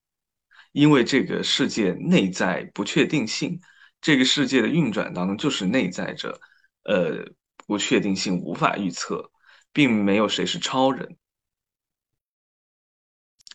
[0.73, 3.61] 因为这个世界内在不确定性，
[4.01, 6.41] 这个世界的运转当中就是内在着
[6.85, 7.23] 呃
[7.67, 9.31] 不确定性，无法预测，
[9.75, 11.19] 并没有谁是超人。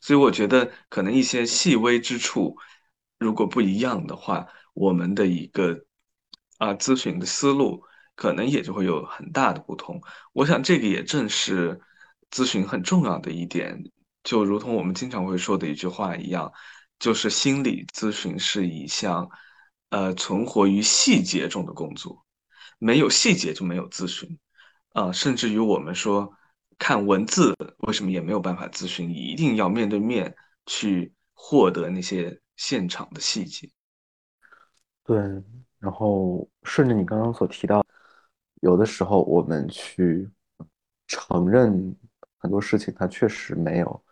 [0.01, 2.55] 所以我觉得，可能一些细微之处，
[3.17, 5.85] 如果不一样的话，我们的一个。
[6.59, 7.81] 啊，咨询的思路
[8.15, 10.01] 可能也就会有很大的不同。
[10.33, 11.79] 我想这个也正是
[12.29, 13.81] 咨询很重要的一点，
[14.25, 16.51] 就如同我们经常会说的一句话一样，
[16.99, 19.29] 就是心理咨询是一项
[19.89, 22.25] 呃存活于细节中的工作。
[22.77, 24.37] 没有细节就没有咨询，
[24.91, 26.29] 啊，甚至于我们说
[26.79, 33.69] 看文字为什么也没有办法咨询，一定要面对面去获得那些现场的细节。
[35.03, 35.17] 对，
[35.79, 37.85] 然后顺着你刚刚所提到，
[38.61, 40.29] 有的时候我们去
[41.07, 41.95] 承认
[42.37, 44.03] 很多事情，它确实没有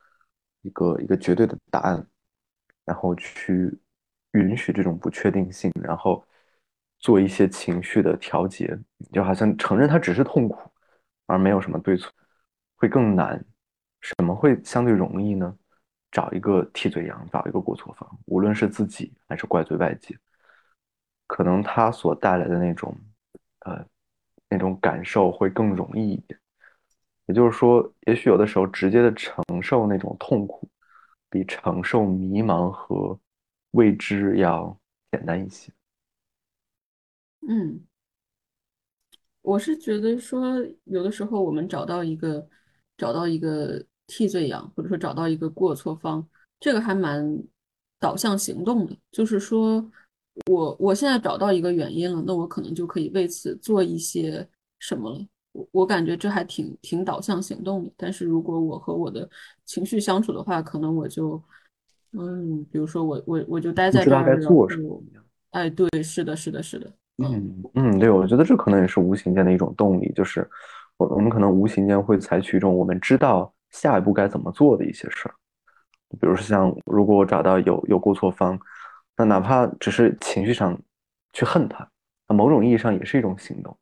[0.61, 2.05] 一个一个绝对的答案，
[2.83, 3.71] 然后去
[4.31, 6.25] 允许这种不确定性，然后
[6.99, 8.77] 做一些情绪的调节，
[9.13, 10.69] 就好像承认它只是痛苦，
[11.27, 12.11] 而没有什么对错，
[12.77, 13.43] 会更难。
[13.99, 15.53] 什么会相对容易呢？
[16.09, 20.17] 找一个替罪羊，找一个过错方，无论是自己还是怪罪外界。
[21.27, 22.97] 可能他所带来的那种，
[23.65, 23.85] 呃，
[24.49, 26.39] 那种感受会更容易一点。
[27.25, 30.69] 也就是说，也许有的时候直接的承受那种痛苦，
[31.29, 33.19] 比承受迷茫和
[33.71, 34.75] 未知要
[35.11, 35.69] 简单一些。
[37.49, 37.81] 嗯，
[39.41, 42.47] 我是觉得说，有的时候我们找到一个
[42.97, 46.25] 找到一个替罪羊，或者说找到一个过错方，
[46.59, 47.41] 这个还蛮
[47.99, 49.89] 导向行动的，就是说。
[50.51, 55.25] 我我现在找到一个原因了，那我可能就可以为此做一些什么了。
[55.51, 57.91] 我我感觉这还挺挺导向行动的。
[57.97, 59.27] 但是如果我和我的
[59.65, 61.41] 情绪相处的话，可能我就
[62.11, 64.39] 嗯，比如说我我我就待在这儿，
[65.49, 70.47] 哎，对，是的，是的，是的，嗯嗯，对，我觉得这可能也是无形间的一种动力，就是
[70.97, 75.33] 我我们可能无形间会采取一种我们知道下一步该怎么做的一些事儿，
[76.19, 78.59] 比如说像如果我找到有有过错方。
[79.19, 80.79] 那哪怕只是情绪上
[81.33, 81.89] 去恨他，
[82.27, 83.75] 那某种意义上也是一种行动。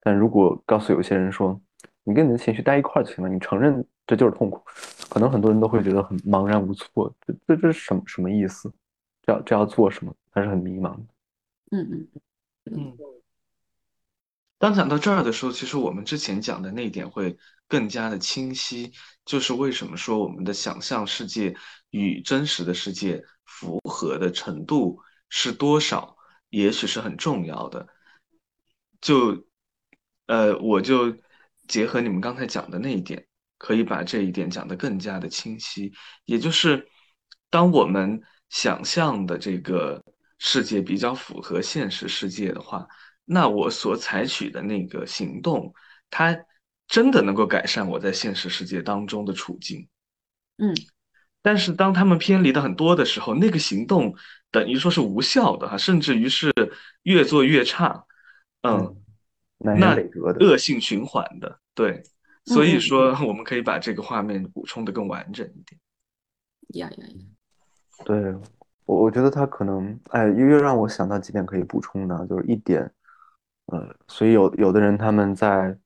[0.00, 1.56] 但如果告诉有些人说，
[2.02, 4.60] 你跟你的情绪待一块儿就行了，你承认这就是痛苦，
[5.08, 7.14] 可能很多人都会觉得很茫然无措。
[7.24, 8.68] 这这这是什么什么意思？
[9.22, 10.12] 这要这要做什么？
[10.32, 11.04] 还是很迷茫的。
[11.70, 12.08] 嗯嗯
[12.72, 12.96] 嗯。
[14.64, 17.36] 当讲到这儿的时候，其实我们之前讲的那一点会
[17.68, 18.90] 更加的清晰，
[19.26, 21.54] 就是为什么说我们的想象世界
[21.90, 23.22] 与真实的世界。
[23.44, 24.98] 符合的程度
[25.28, 26.16] 是多少，
[26.48, 27.86] 也许是很重要的。
[29.02, 29.44] 就，
[30.26, 31.14] 呃，我就
[31.68, 33.26] 结合你们刚才讲的那一点，
[33.58, 35.92] 可以把这一点讲得更加的清晰。
[36.24, 36.88] 也就是，
[37.50, 40.02] 当我们想象的这个
[40.38, 42.88] 世界比较符合现实世界的话，
[43.24, 45.74] 那我所采取的那个行动，
[46.10, 46.36] 它
[46.86, 49.88] 真的能够改善我在现实世界当中的处境。
[50.58, 50.74] 嗯。
[51.42, 54.14] 但是当他们偏离的很多的时候，那个行动
[54.50, 56.50] 等于说是无效的哈，甚至于是
[57.02, 58.06] 越做越差，
[58.62, 58.96] 嗯，
[59.58, 59.94] 那
[60.40, 62.02] 恶性循环的，对，
[62.46, 65.78] 所以说我们可以把这个画面补充的更完整一点。
[66.68, 67.26] 呀呀呀！
[68.06, 68.34] 对
[68.86, 72.90] 我，我觉得他可能，哎，又又让我想到几点可以补充的，就是一点，
[73.66, 75.76] 呃，所以有有的人他们在。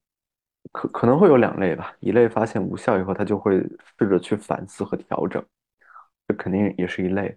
[0.70, 3.58] 可可能会有两类吧，一类发现无效以后，他就会
[3.98, 5.42] 试着去反思和调整，
[6.26, 7.34] 这肯定也是一类，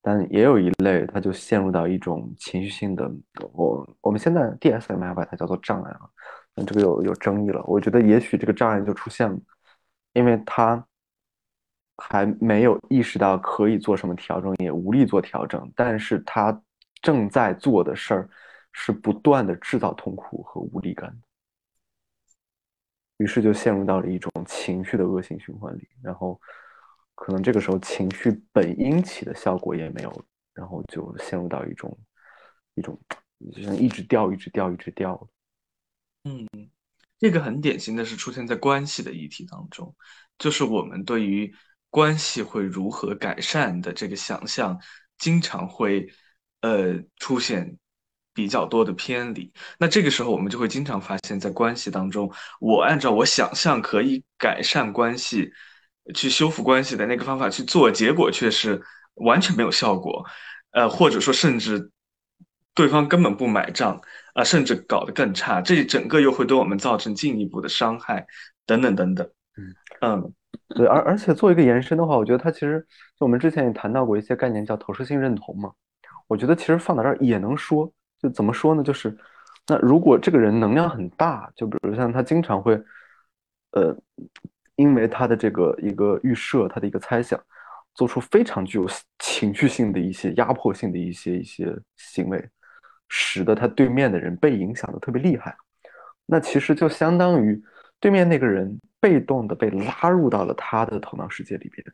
[0.00, 3.08] 但也有一类，他就陷入到一种情绪性的，
[3.52, 6.00] 我我们现在 DSM 还把它叫做障碍啊，
[6.56, 7.62] 那这个有有争议了。
[7.68, 9.38] 我觉得也许这个障碍就出现了，
[10.14, 10.84] 因为他
[11.98, 16.60] 还没有意识到可以做什么调整，也无力做调整，但是他
[17.00, 18.28] 正在做的事儿
[18.72, 21.16] 是不断的制造痛苦和无力感。
[23.18, 26.40] 于是就陷入到了一种情绪的恶性循环里，然后
[27.14, 31.96] 可能这个时候情绪本应起的效果也没有，然后就陷入到一种
[32.74, 32.98] 一种
[33.54, 35.28] 就像一直掉、一直掉、一直掉。
[36.24, 36.48] 嗯，
[37.18, 39.94] 这个很典型的是出现在关系的议题当中，
[40.38, 41.54] 就是我们对于
[41.90, 44.80] 关系会如何改善的这个想象，
[45.18, 46.12] 经常会
[46.62, 47.78] 呃出现。
[48.34, 55.52] 比较多的偏离，那这个时候我们就会经常发现，在关系当中，我按照我想象可以改善关系、
[56.14, 58.82] 去修复关系的那个方法去做，结果却是
[59.16, 60.24] 完全没有效果，
[60.70, 61.90] 呃，或者说甚至
[62.74, 64.00] 对方根本不买账
[64.32, 68.26] 啊，甚至搞得更差，这整个又会对我们造成进一步的伤害，
[68.64, 69.28] 等等等等。
[69.58, 70.32] 嗯嗯，
[70.74, 72.80] 对，而而且做一个延伸的话，我觉得它其实
[73.18, 75.70] 就我们之前也谈到过一些概念，叫投射性认同嘛，
[76.26, 77.92] 我觉得其实放到这儿也能说。
[78.22, 78.84] 就怎么说呢？
[78.84, 79.12] 就是，
[79.66, 82.80] 那如果这个人能量很大，就比如像他经常会，
[83.72, 83.92] 呃，
[84.76, 87.40] 因为他的这个一个预设，他的一个猜想，
[87.94, 88.86] 做出非常具有
[89.18, 92.48] 情绪性的一些压迫性的一些一些行为，
[93.08, 95.56] 使得他对面的人被影响的特别厉害，
[96.24, 97.60] 那其实就相当于
[97.98, 101.84] 对面那个人被动的被拉入到了他的头脑世界里边，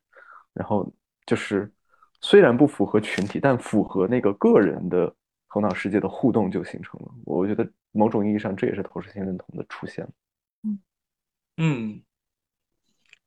[0.53, 0.93] 然后
[1.25, 1.73] 就是
[2.21, 5.15] 虽然不符合群体，但符合那个个人的。
[5.51, 10.07] 头脑世界的互动就形成了，我觉得某种意义上，这也是投射性认同的出现。
[10.63, 10.79] 嗯
[11.57, 12.03] 嗯，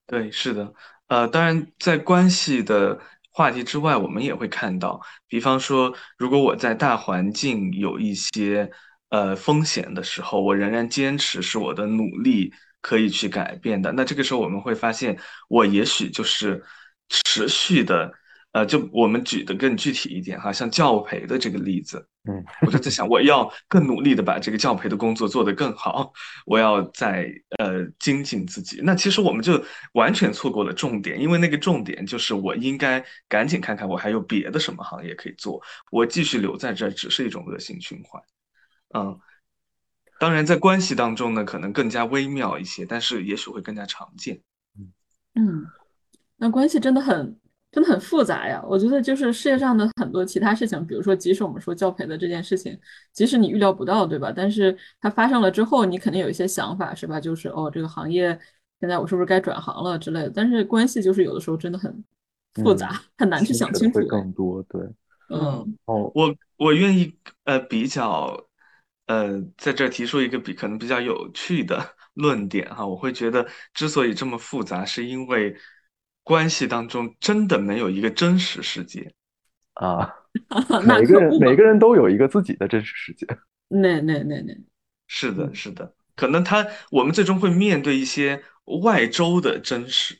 [0.06, 0.74] 对，是的，
[1.08, 3.00] 呃，当然，在关系的
[3.32, 8.72] 话题之外，我们也会看到，比方说，如果我在大环境有一些
[9.10, 15.18] 呃风险的时候，我仍然坚持是我的努力可以去改变的，那这个时候我们会发现，
[15.50, 16.64] 我也许就是
[17.10, 18.14] 持续的。
[18.54, 26.12] 呃，就我们举的更具体一点哈，像教培的这个例子，嗯，我就在想，我要更努力的把这个教培的工作做得更好，
[26.46, 28.82] 我要在呃精进自己。
[28.84, 38.22] 那其实我们就完全错过了重点，因为那个重点就是我应该赶紧看看我还有别的什么行业可以做，我继续留在这只是一种恶性循环。
[38.96, 39.18] 嗯，
[40.20, 44.42] 当然在关系当中呢，可能更加微妙一些，但是也许会更加常见。
[45.36, 45.66] 嗯，
[46.36, 47.38] 那关系真的很。
[47.72, 52.78] 真的很复杂呀，我觉得就是世界上的很多其他事情，比如说，即使我们说教培的这件事情，
[53.14, 54.30] 即使你预料不到，对吧？
[54.36, 57.18] 但是它发生了之后，你肯定有一些想法，是吧？
[57.18, 58.38] 就是哦，这个行业
[58.82, 60.30] 现在我是不是该转行了之类的。
[60.36, 62.04] 但是关系就是有的时候真的很
[62.56, 64.00] 复杂，很难去想清楚。
[64.00, 64.82] 会更多，对，
[65.30, 67.16] 嗯，哦，我我愿意
[67.46, 68.38] 呃比较
[69.08, 75.56] 呃在这提出一个比可能比较有趣的 论点哈，我会觉得之所以这么复杂，是因为。
[76.24, 79.12] 关系当中真的没有一个真实世界
[79.74, 80.14] 啊！
[80.86, 83.26] 每个人每个人都有一个自己的真实世界。
[83.68, 84.54] 那那那那，
[85.08, 88.42] 是的，是的，可能他我们最终会面对一些
[88.84, 90.18] 外周的真实，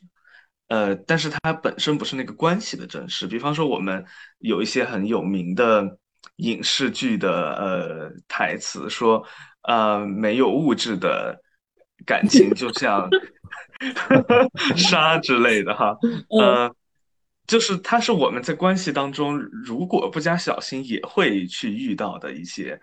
[0.68, 3.26] 呃，但是它本身不是那个关系的真实。
[3.26, 4.04] 比方说，我们
[4.38, 5.98] 有一些很有名的
[6.36, 9.24] 影视剧的呃台词，说
[9.62, 11.40] 呃没有物质的
[12.04, 13.08] 感情，就像。
[14.76, 15.96] 杀之类的哈，
[16.28, 16.74] 呃，
[17.46, 22.80] 就是它是我们在关系当中，如果不加小心，也会去遇到的一些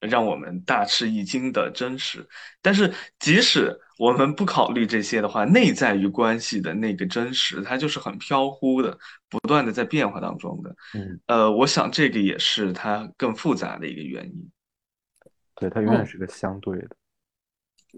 [0.00, 2.26] 让我们大吃一惊的真实。
[2.60, 8.98] 但是即使我们不考虑这些的话，内在于关系的那个真实，它就是很飘忽的，
[9.28, 10.74] 不断的在变化当中的。
[10.94, 14.50] 嗯，呃，我想这个也是它更复杂的一个原因。
[15.54, 16.96] 对，它永远是个相对的。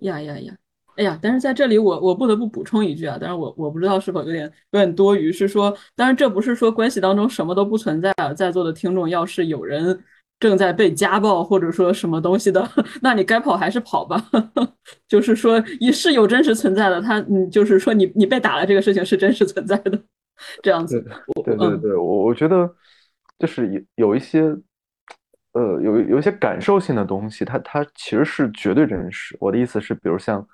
[0.02, 0.54] 呀呀呀！
[0.96, 9.98] 哎呀，但是在这里我我不得不补充一句啊，但是我我不知道是否有点有点多余，是说，当然这不是说关系当中什么都不存在啊，在座的听众要是有人
[10.38, 12.68] 正在被家暴或者说什么东西的，
[13.02, 14.24] 那你该跑还是跑吧，
[15.08, 20.00] 就是说也是有真实存在的，他嗯，就是说你你被打了这个事情是真实存在的，
[20.62, 21.04] 这样子。
[21.44, 22.72] 对对对，我我觉得
[23.38, 24.42] 就是有有一些
[25.54, 29.36] 呃有有一些感受性的东西，它它其实是绝对真实。
[29.40, 30.46] 我的意思是，比如像。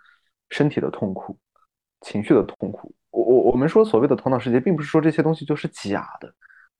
[0.50, 1.38] 身体的痛苦，
[2.02, 6.32] 情绪的痛苦，我我我们说所谓的头脑世界，并不是说这些东西就是假的，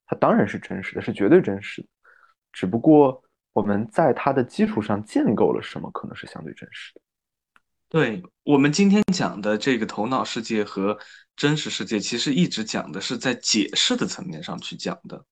[0.07, 1.89] 它当然是真实的，是绝对真实的，
[2.53, 7.01] 只不过我们在它的基础上建构了什么，可能是相对真实的。
[7.89, 10.97] 对我们今天讲的这个头脑世界和
[11.35, 15.25] 真实世界，其实一直讲的是在解释的层面上去讲的，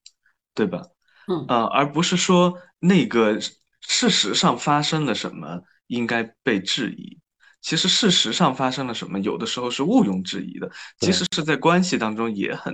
[0.55, 0.83] 对吧？
[1.29, 3.39] 嗯呃，而不是说那个
[3.81, 7.19] 事实上发生了什么应该被质疑。
[7.61, 12.73] 其实事实上发生了什么，有的时候是毋庸置疑的，即使是在关系当中也很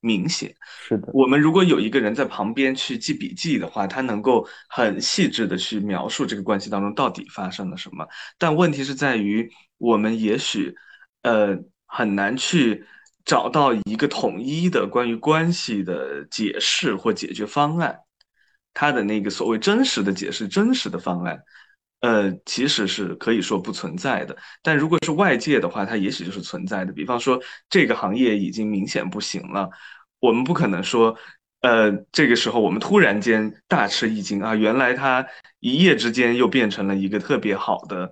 [0.00, 0.54] 明显。
[0.88, 8.06] 是的，我们如果有一个人在旁边去记笔记的话，他能够很细致的去描述这个关系当中到底发生了什么。
[8.38, 10.74] 但问题是在于，我们也许
[11.22, 11.56] 呃
[11.86, 12.84] 很难去
[13.24, 17.96] 找到一个统一的关于关系的解释或解决方案，
[18.74, 21.40] 他的那个所谓真实的解释、真实的方案。
[22.02, 26.92] 呃，其实是可以说不存在的，但如果是外界的话，它也许就是存在的。
[26.92, 27.40] 比方说，
[27.70, 29.70] 这个行业已经明显不行了，
[30.18, 31.16] 我们不可能说，
[31.60, 35.24] 呃，这个时候我们突然间大吃一惊啊，原来它
[35.60, 38.10] 一夜之间又变成了一个特别好的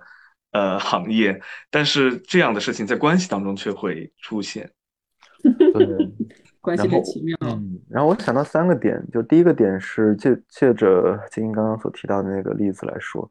[0.53, 1.41] 呃行业。
[1.69, 4.71] 但是这样的事情在关系当中却会出现。
[5.43, 5.85] 对，
[6.61, 7.37] 关系很奇妙。
[7.41, 13.29] 嗯，然后我想到三个点，就第一个点是借借着金英刚刚所提到的那个例子来说。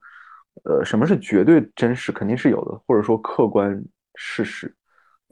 [0.64, 2.12] 呃，什么是绝对真实？
[2.12, 3.82] 肯定是有的，或者说客观
[4.14, 4.74] 事实，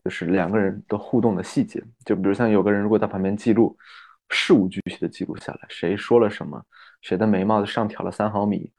[0.05, 1.83] 就是两个人的互动的细节。
[2.05, 3.77] 就比如像有个人如果在旁边记录，
[4.31, 6.63] 事无巨细的记录下来，谁说了什么，
[7.03, 8.73] 谁的眉毛上挑了三毫米，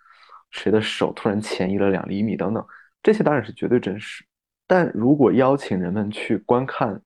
[0.51, 2.65] 谁的手突然前移了两厘米等等，
[3.03, 4.25] 这些当然是绝对真实。
[4.67, 6.99] 但如果邀请人们去观看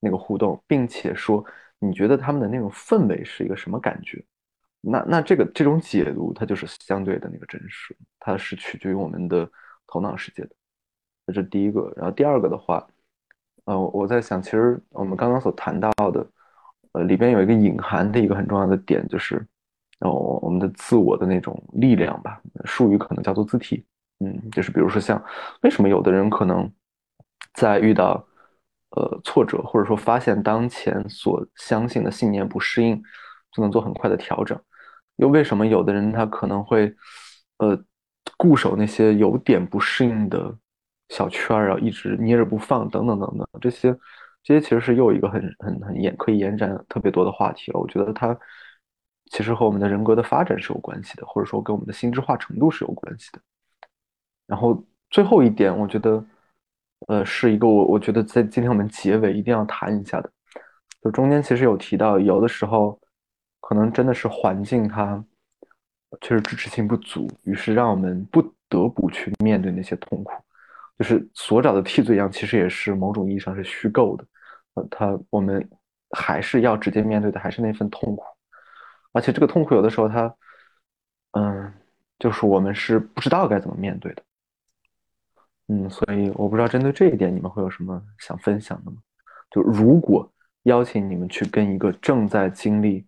[0.00, 1.44] 那个互动，并且说
[1.80, 4.24] 你觉得他们的那种氛围是一个什么感觉？
[4.80, 9.48] 那那这个这种解读，它就是相对的那个真实，它是取决于我们的
[9.86, 10.50] 头脑世界的。
[11.26, 11.92] 这是第一个。
[11.96, 12.86] 然后第二个的话，
[13.64, 16.26] 呃，我在想，其实我们刚刚所谈到的，
[16.92, 19.44] 呃，里边有一个隐含的一个很重要的点，就是，
[20.00, 23.84] 哦，我们的自我的那种力量吧，术语可能叫做自体。
[24.20, 25.22] 嗯，就是比如说像
[25.62, 26.68] 为什么有的人可能
[27.54, 28.26] 在遇到
[28.90, 33.00] 呃挫折，或者说发现当前所相信的信念不适应，
[33.52, 34.58] 就能做很快的调整，
[35.18, 36.92] 又为什么有的人他可能会
[37.58, 37.78] 呃
[38.36, 40.52] 固守那些有点不适应的
[41.10, 43.96] 小圈儿然后，一直捏着不放，等等等等，这些
[44.42, 47.80] 这些其实是又一个很很很延可以延展特别多的话题了。
[47.80, 48.38] 我觉得它
[49.30, 53.40] 其实和我们的人格的发展是有关系的，或者说跟我们的心智化程度是有关系的。
[54.46, 56.24] 然后最后一点，我觉得，
[57.08, 60.30] 呃，是一个我我觉得在今天我们结尾一定要谈一下的，
[61.02, 62.98] 就中间其实有提到，有的时候
[63.68, 65.22] 可能真的是环境它
[66.22, 70.32] 确实支持性不足，于是让我们不得不去面对那些痛苦，
[70.98, 74.24] 就是所找的替罪羊，其实也是某种意义上是虚构的，
[74.72, 75.68] 呃，它我们
[76.12, 78.24] 还是要直接面对的还是那份痛苦，
[79.12, 80.34] 而且这个痛苦有的时候它，
[81.32, 81.70] 嗯，
[82.18, 84.22] 就是我们是不知道该怎么面对的。
[85.66, 88.96] 嗯，所以我不知道针对这一点你们会有什么想分享的吗？
[89.50, 90.26] 就如果
[90.62, 93.06] 邀请你们去跟一个正在经历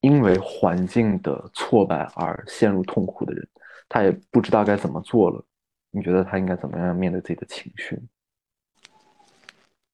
[0.00, 3.48] 因为环境的挫败而陷入痛苦的人，
[3.88, 5.44] 他也不知道该怎么做了，
[5.90, 8.00] 你觉得他应该怎么样面对自己的情绪？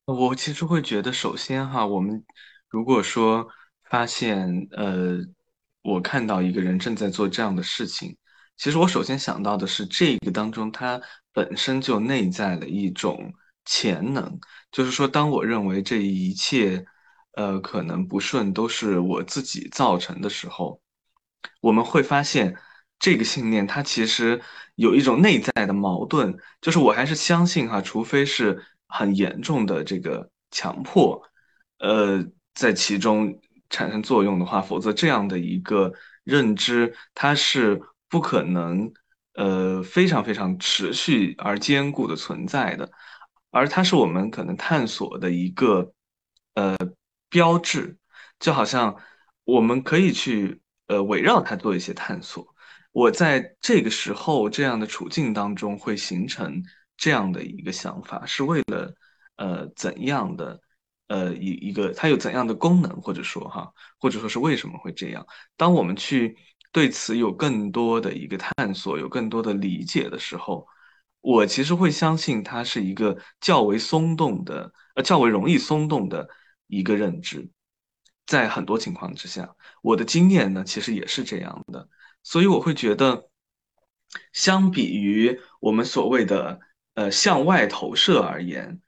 [0.07, 2.23] 我其实会觉得，首先哈，我们
[2.69, 3.49] 如果说
[3.85, 5.19] 发现，呃，
[5.83, 8.15] 我看到一个人正在做这样的事情。
[8.57, 11.01] 其实我首先想到的是，这个当中他
[11.33, 13.33] 本身就内在了一种
[13.65, 14.39] 潜能，
[14.71, 16.85] 就是说，当我认为这一切，
[17.37, 20.81] 呃，可能不顺都是我自己造成的时候，
[21.61, 22.57] 我们会发现
[22.99, 24.41] 这个信念它其实
[24.75, 31.23] 有一种内在的矛盾，就是我还是相信哈，除非是很严重的这个强迫，
[31.79, 32.25] 呃，
[32.55, 35.93] 在其中产生作用的话，否则这样的一个
[36.25, 37.81] 认知它是。
[38.07, 38.93] 不可能，
[39.33, 42.89] 呃，非常非常持续而坚固的存在的，
[43.51, 45.93] 而它是我们可能探索的一个，
[46.55, 46.77] 呃，
[47.35, 47.99] 标志，
[48.39, 48.95] 就好像
[49.43, 52.47] 我们可以去，呃，围绕它做一些探索。
[52.93, 56.63] 我在这个时候这样的处境当中会形成
[56.97, 58.95] 这样的一个想法，是为了，
[59.35, 60.61] 呃，怎样的，
[61.09, 63.69] 呃，一一个它有怎样的功能，或者说哈，
[63.99, 65.27] 或者说是为什么会这样？
[65.57, 66.37] 当我们去。
[66.75, 70.67] 对此有更多的一个探索，有更多的理解的时候，
[71.21, 76.29] 我其实会相信它是一个较为松动的，呃，较为容易松动的
[76.75, 77.49] 一个认知。
[78.27, 81.89] 在很多情况之下，我的经验呢，其实也是这样的。
[82.23, 83.29] 所以我会觉得，
[84.33, 86.61] 相比于我们所谓的
[86.95, 88.81] 呃向外投射而言，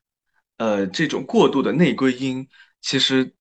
[0.56, 2.48] 呃，这种过度的内归因，
[2.80, 3.34] 其实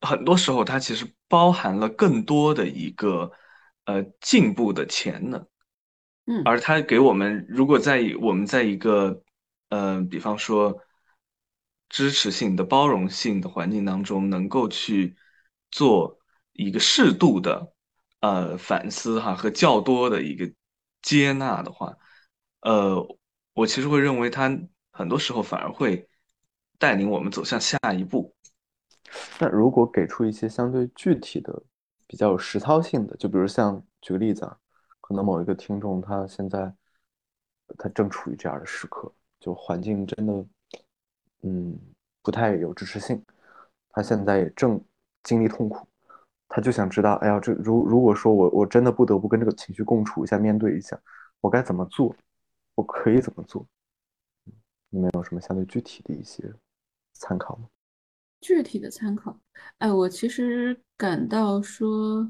[0.00, 3.32] 很多时候它其实包含了更多的一个。
[3.88, 5.46] 呃，进步的潜能，
[6.26, 9.22] 嗯，而它给我们，如果在我们在一个，
[9.68, 10.76] 呃，比方说
[11.88, 15.16] 支持性的、包容性的环境当中，能够去
[15.70, 16.18] 做
[16.52, 17.72] 一个适度的，
[18.20, 20.52] 呃，反思哈和较多的一个
[21.02, 21.96] 接纳的话，
[22.60, 23.06] 呃，
[23.54, 24.58] 我其实会认为它
[24.90, 26.08] 很多时候反而会
[26.78, 28.34] 带领我们走向下一步。
[29.38, 31.62] 那如果给出一些相对具体的。
[32.08, 34.56] 比较有实操性的，就比如像举个例子啊，
[35.00, 36.72] 可能某一个听众他现在
[37.76, 40.46] 他正处于这样的时刻，就环境真的，
[41.46, 41.78] 嗯，
[42.22, 43.22] 不太有支持性，
[43.90, 44.82] 他现在也正
[45.22, 45.86] 经历痛苦，
[46.48, 51.00] 他就想知道，哎呀，这如如果说我我真的不得不跟这个情绪共处一下，面对一下，
[51.40, 52.12] 我该怎么做？
[52.74, 53.64] 我可以怎么做？
[54.90, 56.52] 你们有什么相对具体的一些
[57.12, 57.68] 参考吗？
[58.40, 59.38] 具体的参考，
[59.78, 62.28] 哎，我其实感到说，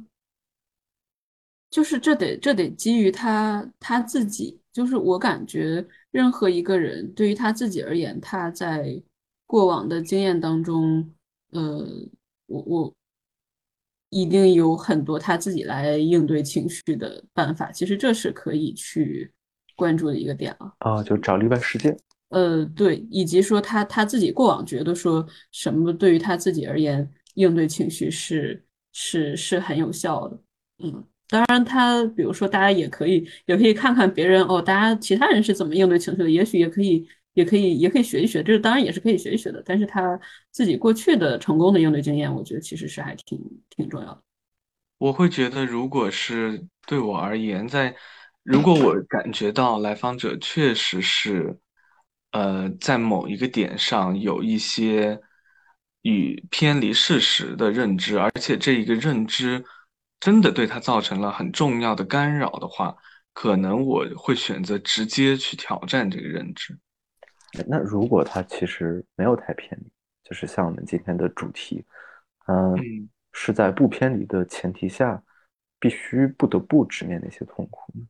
[1.71, 5.87] 就是这得这得基于他他自己，就是我感觉
[6.17, 9.03] 任何一个人对于他自己而言，他在
[9.45, 11.13] 过往的经验当中，
[11.51, 11.87] 呃，
[12.47, 12.95] 我我
[14.09, 19.31] 一定有很多他自己来应对情绪的办法，其实这是可以去
[19.77, 20.73] 关注的一个点啊。
[20.79, 21.95] 啊，就找例外事件。
[22.31, 30.41] 呃，对，以及说他他自己过往觉得说什么对于他自己而言应对情绪是是是很有效的，
[30.79, 40.19] 嗯，当然他比如说大家也可以也可以看看别人哦，大家其他人是怎么应对情绪的，也许也可以也可以也可以学一学，这当然也是可以学一学的，但是他
[40.51, 43.39] 自己过去的成功的应对经验，我觉得其实是还挺
[43.71, 44.23] 挺重要的。
[44.99, 47.95] 我会觉得，如果是对我而言，在
[48.43, 51.59] 如果我感觉到来访者确实是。
[52.33, 55.19] 呃，在某一个点上有一些
[56.03, 59.65] 与偏离事实的认知，而且这一个认知
[60.21, 62.97] 真的对他造成了很重要的干扰的话，
[63.33, 66.79] 可能我会选择直接去挑战这个认知。
[67.67, 69.91] 那如果他其实没有太偏离，
[70.25, 71.85] 就是像我们今天的主题，
[72.47, 75.23] 嗯，嗯是在不偏离的前提下，
[75.79, 78.07] 必须不得不直面那些痛苦呢？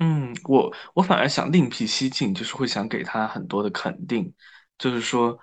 [0.00, 4.32] 嗯，我我反而想另辟蹊径，就是会想给他很多的肯定，
[4.78, 5.36] 就是说，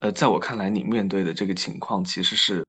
[0.00, 2.62] 呃，在我看来，你面对的这个情况其实是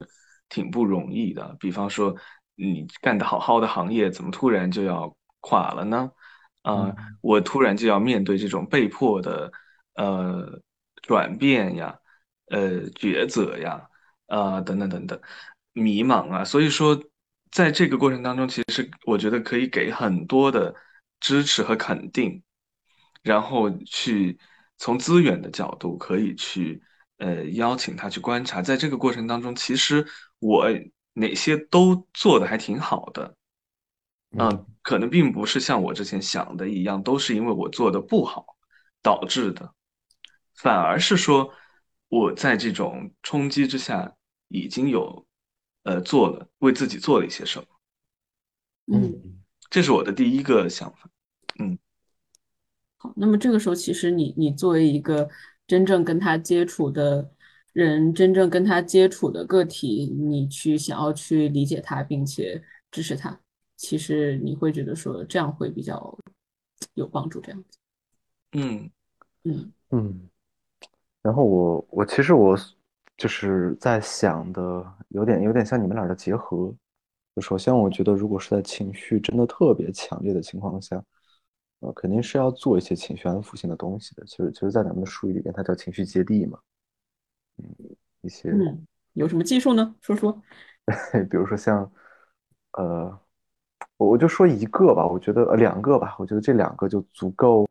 [0.50, 1.56] 挺不容易的。
[1.60, 2.16] 比方说，
[2.56, 6.12] 你干得好好的行业，怎么突然就要垮了呢？
[6.62, 9.52] 啊、嗯我突然就要面对这种被迫的
[9.96, 10.62] 呃
[11.02, 12.00] 转变呀，
[12.52, 13.86] 呃抉择呀，
[14.28, 15.20] 啊、等等等等，
[15.74, 16.44] 迷茫啊。
[16.46, 16.98] 所以说，
[17.52, 20.74] 在这个过程当中，其实我觉得可以给很多的
[21.20, 22.42] 支持和肯定，
[23.22, 24.40] 然后去
[24.78, 26.82] 从资源的角度可以去
[27.18, 30.06] 呃邀请他去观察，在这个过程当中，其实
[30.44, 30.68] 我
[31.14, 33.36] 哪些都做的还挺好的。
[34.38, 38.58] 嗯，可能并不是像我之前想的一样，都是因为我做的不好
[39.02, 39.74] 导致的，
[40.56, 41.54] 反而是说
[42.10, 44.16] 我在这种冲击之下
[44.48, 45.26] 已经有
[45.84, 47.66] 呃做了，为自己做了一些什么，
[48.98, 51.10] 嗯，嗯这是我的第一个想法。
[51.60, 51.78] 嗯
[52.98, 55.30] 好，那么这个时候，其实你你作为一个
[55.68, 57.33] 真正跟他接触的
[57.74, 63.38] 人，真正跟他接触的个体，你去想要去理解他，并且支持他，
[63.76, 66.18] 其实你会觉得说这样会比较
[66.94, 67.78] 有帮助，这样子。
[68.52, 68.90] 嗯
[69.44, 70.30] 嗯嗯，
[71.22, 72.56] 然后我我其实我
[73.18, 76.74] 就是在想的，有点有点像你们俩的结合。
[77.42, 81.04] 首先，我觉得如果是在情绪真的特别强烈的情况下，
[81.80, 84.24] 呃，肯定是要做一些情绪安抚性的东西的。
[84.28, 86.60] 其实，其实，在咱们的术语里边，它叫情绪接地嘛。
[87.64, 89.96] 嗯，一些，嗯，有什么技术呢？
[90.02, 90.42] 说说。
[91.30, 91.90] 比如说像，
[92.74, 93.20] 呃，
[93.98, 97.66] 我我就说一个吧，我觉得呃两个吧，我觉得这两个就足够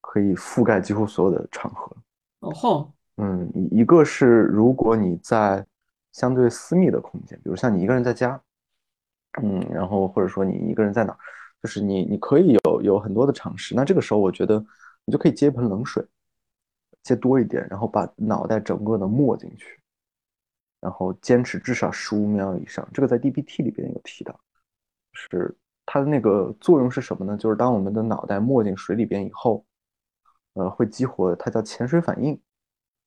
[0.00, 1.96] 可以覆盖几乎所有的场合。
[2.40, 5.66] 哦吼，嗯，一一个是如果你在
[6.12, 8.40] 相对私密的空间，比如像你一个人在家，
[9.42, 11.16] 嗯，然后或者说你一个人在哪，
[11.60, 13.74] 就是你你可以有有很多的尝试。
[13.74, 14.64] 那这个时候，我觉得
[15.04, 16.04] 你就可以接一盆冷水，
[17.08, 19.80] 接多一点，然后把脑袋整个的没进去，
[20.80, 22.86] 然后坚持至少十五秒以上。
[22.92, 24.38] 这个在 DBT 里边有提到，
[25.14, 25.56] 是
[25.86, 27.36] 它的那个作用是什么呢？
[27.38, 29.64] 就是当我们的脑袋没进水里边以后，
[30.52, 32.38] 呃，会激活它叫潜水反应。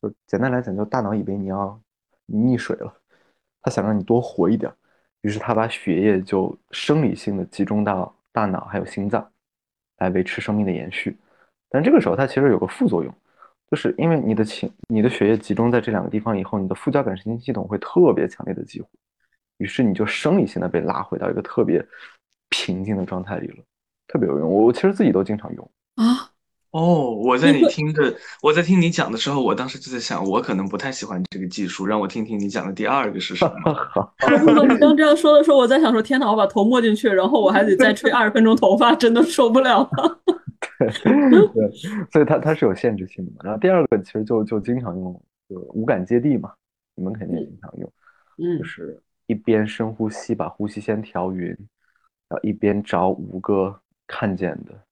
[0.02, 1.80] 就简单来讲，就大脑以为你要
[2.28, 2.92] 溺水了，
[3.62, 4.74] 他想让你多活一点，
[5.22, 9.32] 于是他把血液就生理性的集中到大脑还有心脏，
[9.98, 11.16] 来维持生命的延续。
[11.70, 13.14] 但这个时候它其实有个副作用，
[13.72, 18.88] 就是因为你的情你的血液集中在这两个地方以后，你的副交感神经系统会特别强烈的激活，
[19.60, 21.82] 于是你就生理性的被拉回到一个特别
[22.50, 23.64] 平静的状态里了，
[24.10, 24.50] 特别有用。
[24.50, 25.72] 我我其实自己都经常用。
[25.96, 26.32] 啊，
[26.72, 33.54] 哦，我在你听着，我在听你讲的时候，我当时就在想，我可能不太喜欢这个技术，让我听听你讲的第二个是什么。
[34.68, 40.21] 你刚这样说的时候，我在想说，天哪，我把头没进去，然后我还得再吹二十分钟头发，真的受不了了。
[40.90, 41.72] 对，
[42.12, 43.38] 所以它它是有限制性的嘛。
[43.44, 46.54] 然后第二个其实就就经常用，就无感接地嘛，
[46.96, 47.94] 你们肯定也经常用，
[48.38, 51.48] 嗯就是一边深呼吸，把呼吸先调匀，
[52.28, 54.84] 然后一边找五个看见的，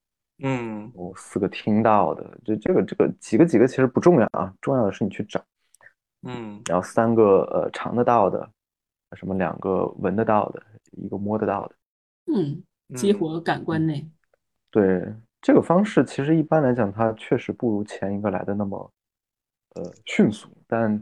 [0.43, 5.43] 嗯哦，四个听到的，这这个这个几个几个其实不重要啊，重要的是你去找，
[6.23, 8.49] 嗯然后三个呃尝得到的，
[9.13, 10.61] 什么两个闻得到的，
[10.91, 11.75] 一个摸得到的。
[12.31, 12.63] 嗯，
[12.95, 14.07] 激嗯活感官内。
[14.71, 15.11] 对，
[15.41, 18.91] 这个方式其实一般来讲，它确实不如前一个来的那么
[19.75, 21.01] 呃迅速，但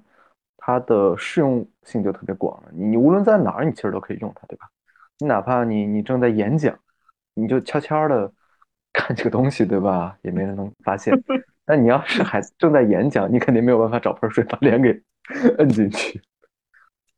[0.58, 2.70] 它的适用性就特别广了。
[2.72, 4.70] 你你无论在哪儿，你其实都可以用它，对吧？
[5.20, 6.78] 你哪怕你你正在演讲，
[7.34, 8.32] 你就悄悄的
[8.94, 10.16] 看这个东西，对吧？
[10.22, 11.14] 也没人能发现。
[11.66, 14.90] 但你要是还 正在演讲，你肯定没有办法找盆水把脸给
[15.58, 16.22] 摁进去。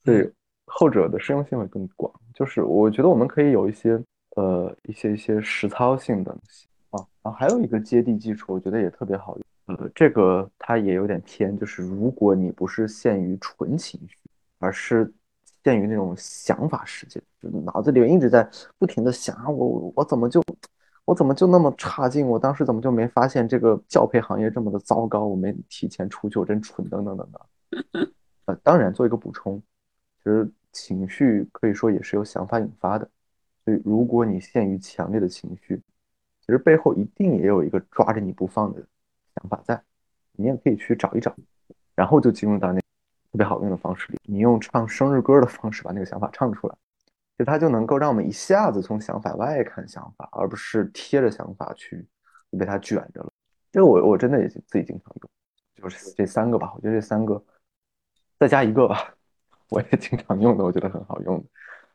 [0.06, 0.32] 所以
[0.66, 2.12] 后者的适用性会更广。
[2.34, 4.02] 就是我觉得我们可以有一些
[4.38, 9.78] 呃一些一些实操性的东西啊，然后还有一个接地技术，我觉得也特别好用。
[9.78, 14.18] 呃，这个它也有点偏，就是如果你不是限于纯情绪，
[14.58, 15.14] 而是
[15.64, 20.44] 限于那种想法世界，就脑子里面一直在不停的想啊，我我怎么就
[21.06, 22.28] 我怎么就那么差劲？
[22.28, 25.26] 我当时怎么就没发现这个教培行业这么的糟糕？
[25.26, 28.12] 我没提前出去，我真蠢，等等等等。
[28.46, 29.62] 呃，当然做一个补充，
[30.18, 33.08] 其实情绪可以说也是由想法引发的，
[33.64, 35.80] 所以如果你陷于强烈的情绪，
[36.50, 38.82] 其实背后一定也有一个抓着你不放的
[39.36, 39.80] 想法在，
[40.32, 41.32] 你也可以去找一找，
[41.94, 46.76] 然后就进入到那特别好用的方式里，你用唱生日歌的方式把那个想法唱出来，
[47.38, 52.04] 就它就能够让我们一下子从想法外看想法，而不是贴着想法去
[52.58, 53.32] 被它卷着了。
[53.72, 55.30] 这个我我真的也自己经常用，
[55.76, 57.40] 就是这三个吧，我觉得这三个
[58.40, 59.14] 再加一个吧，
[59.70, 61.46] 我也经常用的，我觉得很好用的。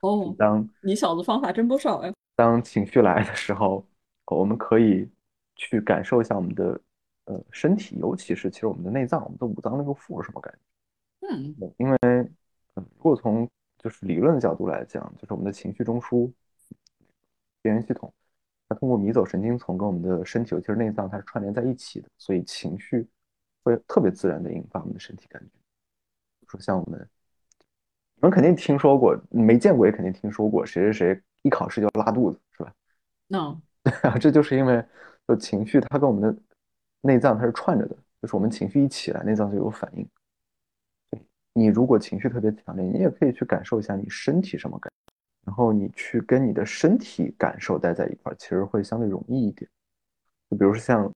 [0.02, 2.12] 哦，当你小子方法真不少哎。
[2.36, 3.84] 当情绪来的时候，
[4.26, 5.08] 我们可以
[5.56, 6.80] 去感受一下我们的
[7.26, 11.28] 呃身体，尤其是其实我们的内脏，我们的五脏六腑是什么感觉？
[11.28, 11.98] 嗯，因为
[12.74, 13.48] 如果从
[13.78, 16.30] 就是理论角度来讲，就是我们的情绪中枢
[17.62, 18.12] 边缘系统，
[18.68, 23.06] 它通过迷走神经丛跟我们的身体，尤其是内脏，它是串联在一起的，所以情绪
[23.62, 25.50] 会特别自然的引发我们的身体感觉。
[26.48, 27.08] 说像我们，
[28.16, 32.74] 你们肯定听说过，没见过也肯定听说过，谁谁谁一考试就拉肚子，是吧？
[33.26, 34.84] 那对啊，这就是因为
[35.28, 36.36] 就情绪它跟我们的
[37.02, 40.08] 内脏它是串着的，就是我们情绪一起来，内脏就有反应。
[41.52, 44.90] 你如果情绪特别强烈，你也可以去感受一下你身体什么感，
[45.46, 49.70] 然后你去跟你的身体感受待在一块儿，其实会相对容易一点。
[50.50, 51.06] 就比如说像，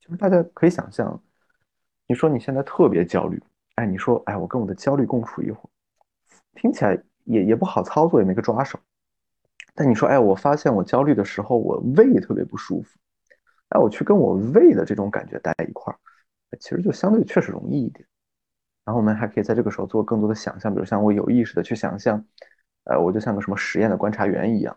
[0.00, 1.18] 就是大家可以想象，
[2.06, 3.42] 你说你现在特别焦虑，
[3.76, 5.70] 哎，你说哎，我跟我的焦虑共处一会儿，
[6.60, 8.78] 听起来也也不好操作，也没个抓手。
[9.76, 12.98] 但你说哎，我发现我焦虑的时候，我胃特别不舒服，
[13.68, 15.98] 哎，我去跟我胃的这种感觉待一块儿，
[16.58, 18.04] 其实就相对确实容易一点。
[18.84, 22.24] 然后我们还可以在这个时候做更多的想象，比如像我有意识的去想象，
[22.84, 24.76] 呃，我就像个什么实验的观察员一样，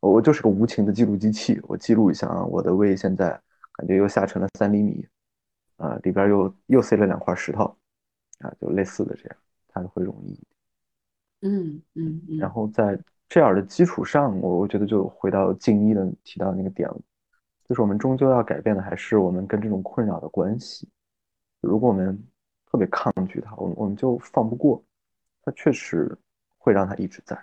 [0.00, 3.30] 我就是个无情的记录机器，我记录一下啊，我的胃现在
[3.72, 5.06] 感觉又下沉了三厘米，
[5.78, 7.64] 啊，里边又又塞了两块石头，
[8.40, 9.36] 啊，就类似的这样，
[9.68, 10.46] 它会容易一点。
[11.40, 12.38] 嗯嗯嗯。
[12.38, 17.00] 然后在这样的基础上，我我觉得就回到静一的提到那个点了，
[17.64, 20.88] 就是我们终究要改变的还是我们跟这种困扰的关系。
[21.60, 22.16] 如果我们
[22.70, 24.82] 特别抗拒它，我们我们就放不过，
[25.42, 26.16] 它确实
[26.56, 27.36] 会让它一直在。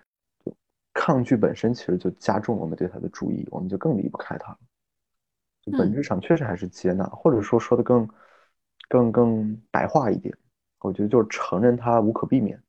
[0.45, 0.55] 就
[0.93, 4.59] 抗拒本身其实就加重我们对它的注意，我们就更离不开它了。
[5.61, 8.07] 就本质上确实还是接纳，或者说说的更
[8.88, 10.34] 更更白话一点，
[10.79, 12.61] 我觉得就是承认它无可避免，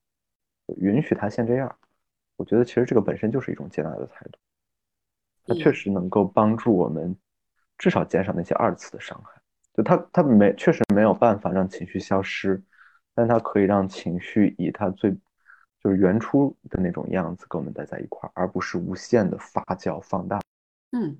[0.78, 1.76] 允许它先这样。
[2.36, 4.38] 我觉得其实这个本身就是一种接纳的态度，
[5.46, 7.16] 它确实能够帮助我们
[7.78, 9.40] 至少减少那些二次的伤害。
[9.74, 12.62] 就它它没确实没有办法让情绪消失，
[13.14, 15.10] 但它可以让情绪以它最
[15.82, 20.40] 就是原初的那种样子跟我们待在一块儿，而不是无限的发酵放大。
[20.92, 21.18] 嗯，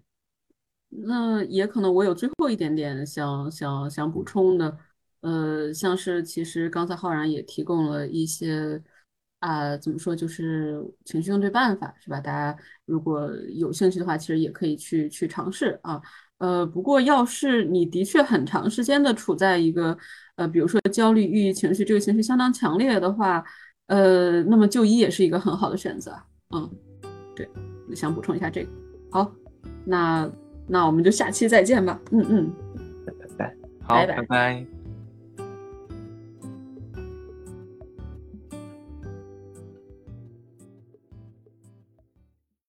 [0.89, 4.79] 那也可能我有最后一点点想想想补充的，
[5.21, 8.81] 呃，像是其实刚才浩然也提供了一些
[9.45, 12.18] 啊，怎么说就是情绪应对办法是吧？
[12.18, 16.01] 大家如果有兴趣的话，其实也可以去去尝试啊。
[16.38, 19.97] 呃，不过要是你的确很长时间的处在一个
[20.36, 23.45] 呃，比如说焦虑、抑郁情绪，这个情绪相当强烈的话，
[23.88, 26.16] 呃，那么就医也是一个很好的选择。
[26.55, 26.70] 嗯，
[27.36, 27.47] 对，
[27.95, 28.70] 想补充一下这个。
[29.11, 29.30] 好，
[29.84, 30.30] 那
[30.66, 32.01] 那我们就下期再见吧。
[32.12, 32.53] 嗯嗯，
[33.07, 33.57] 拜拜。
[33.82, 34.74] 好，拜拜。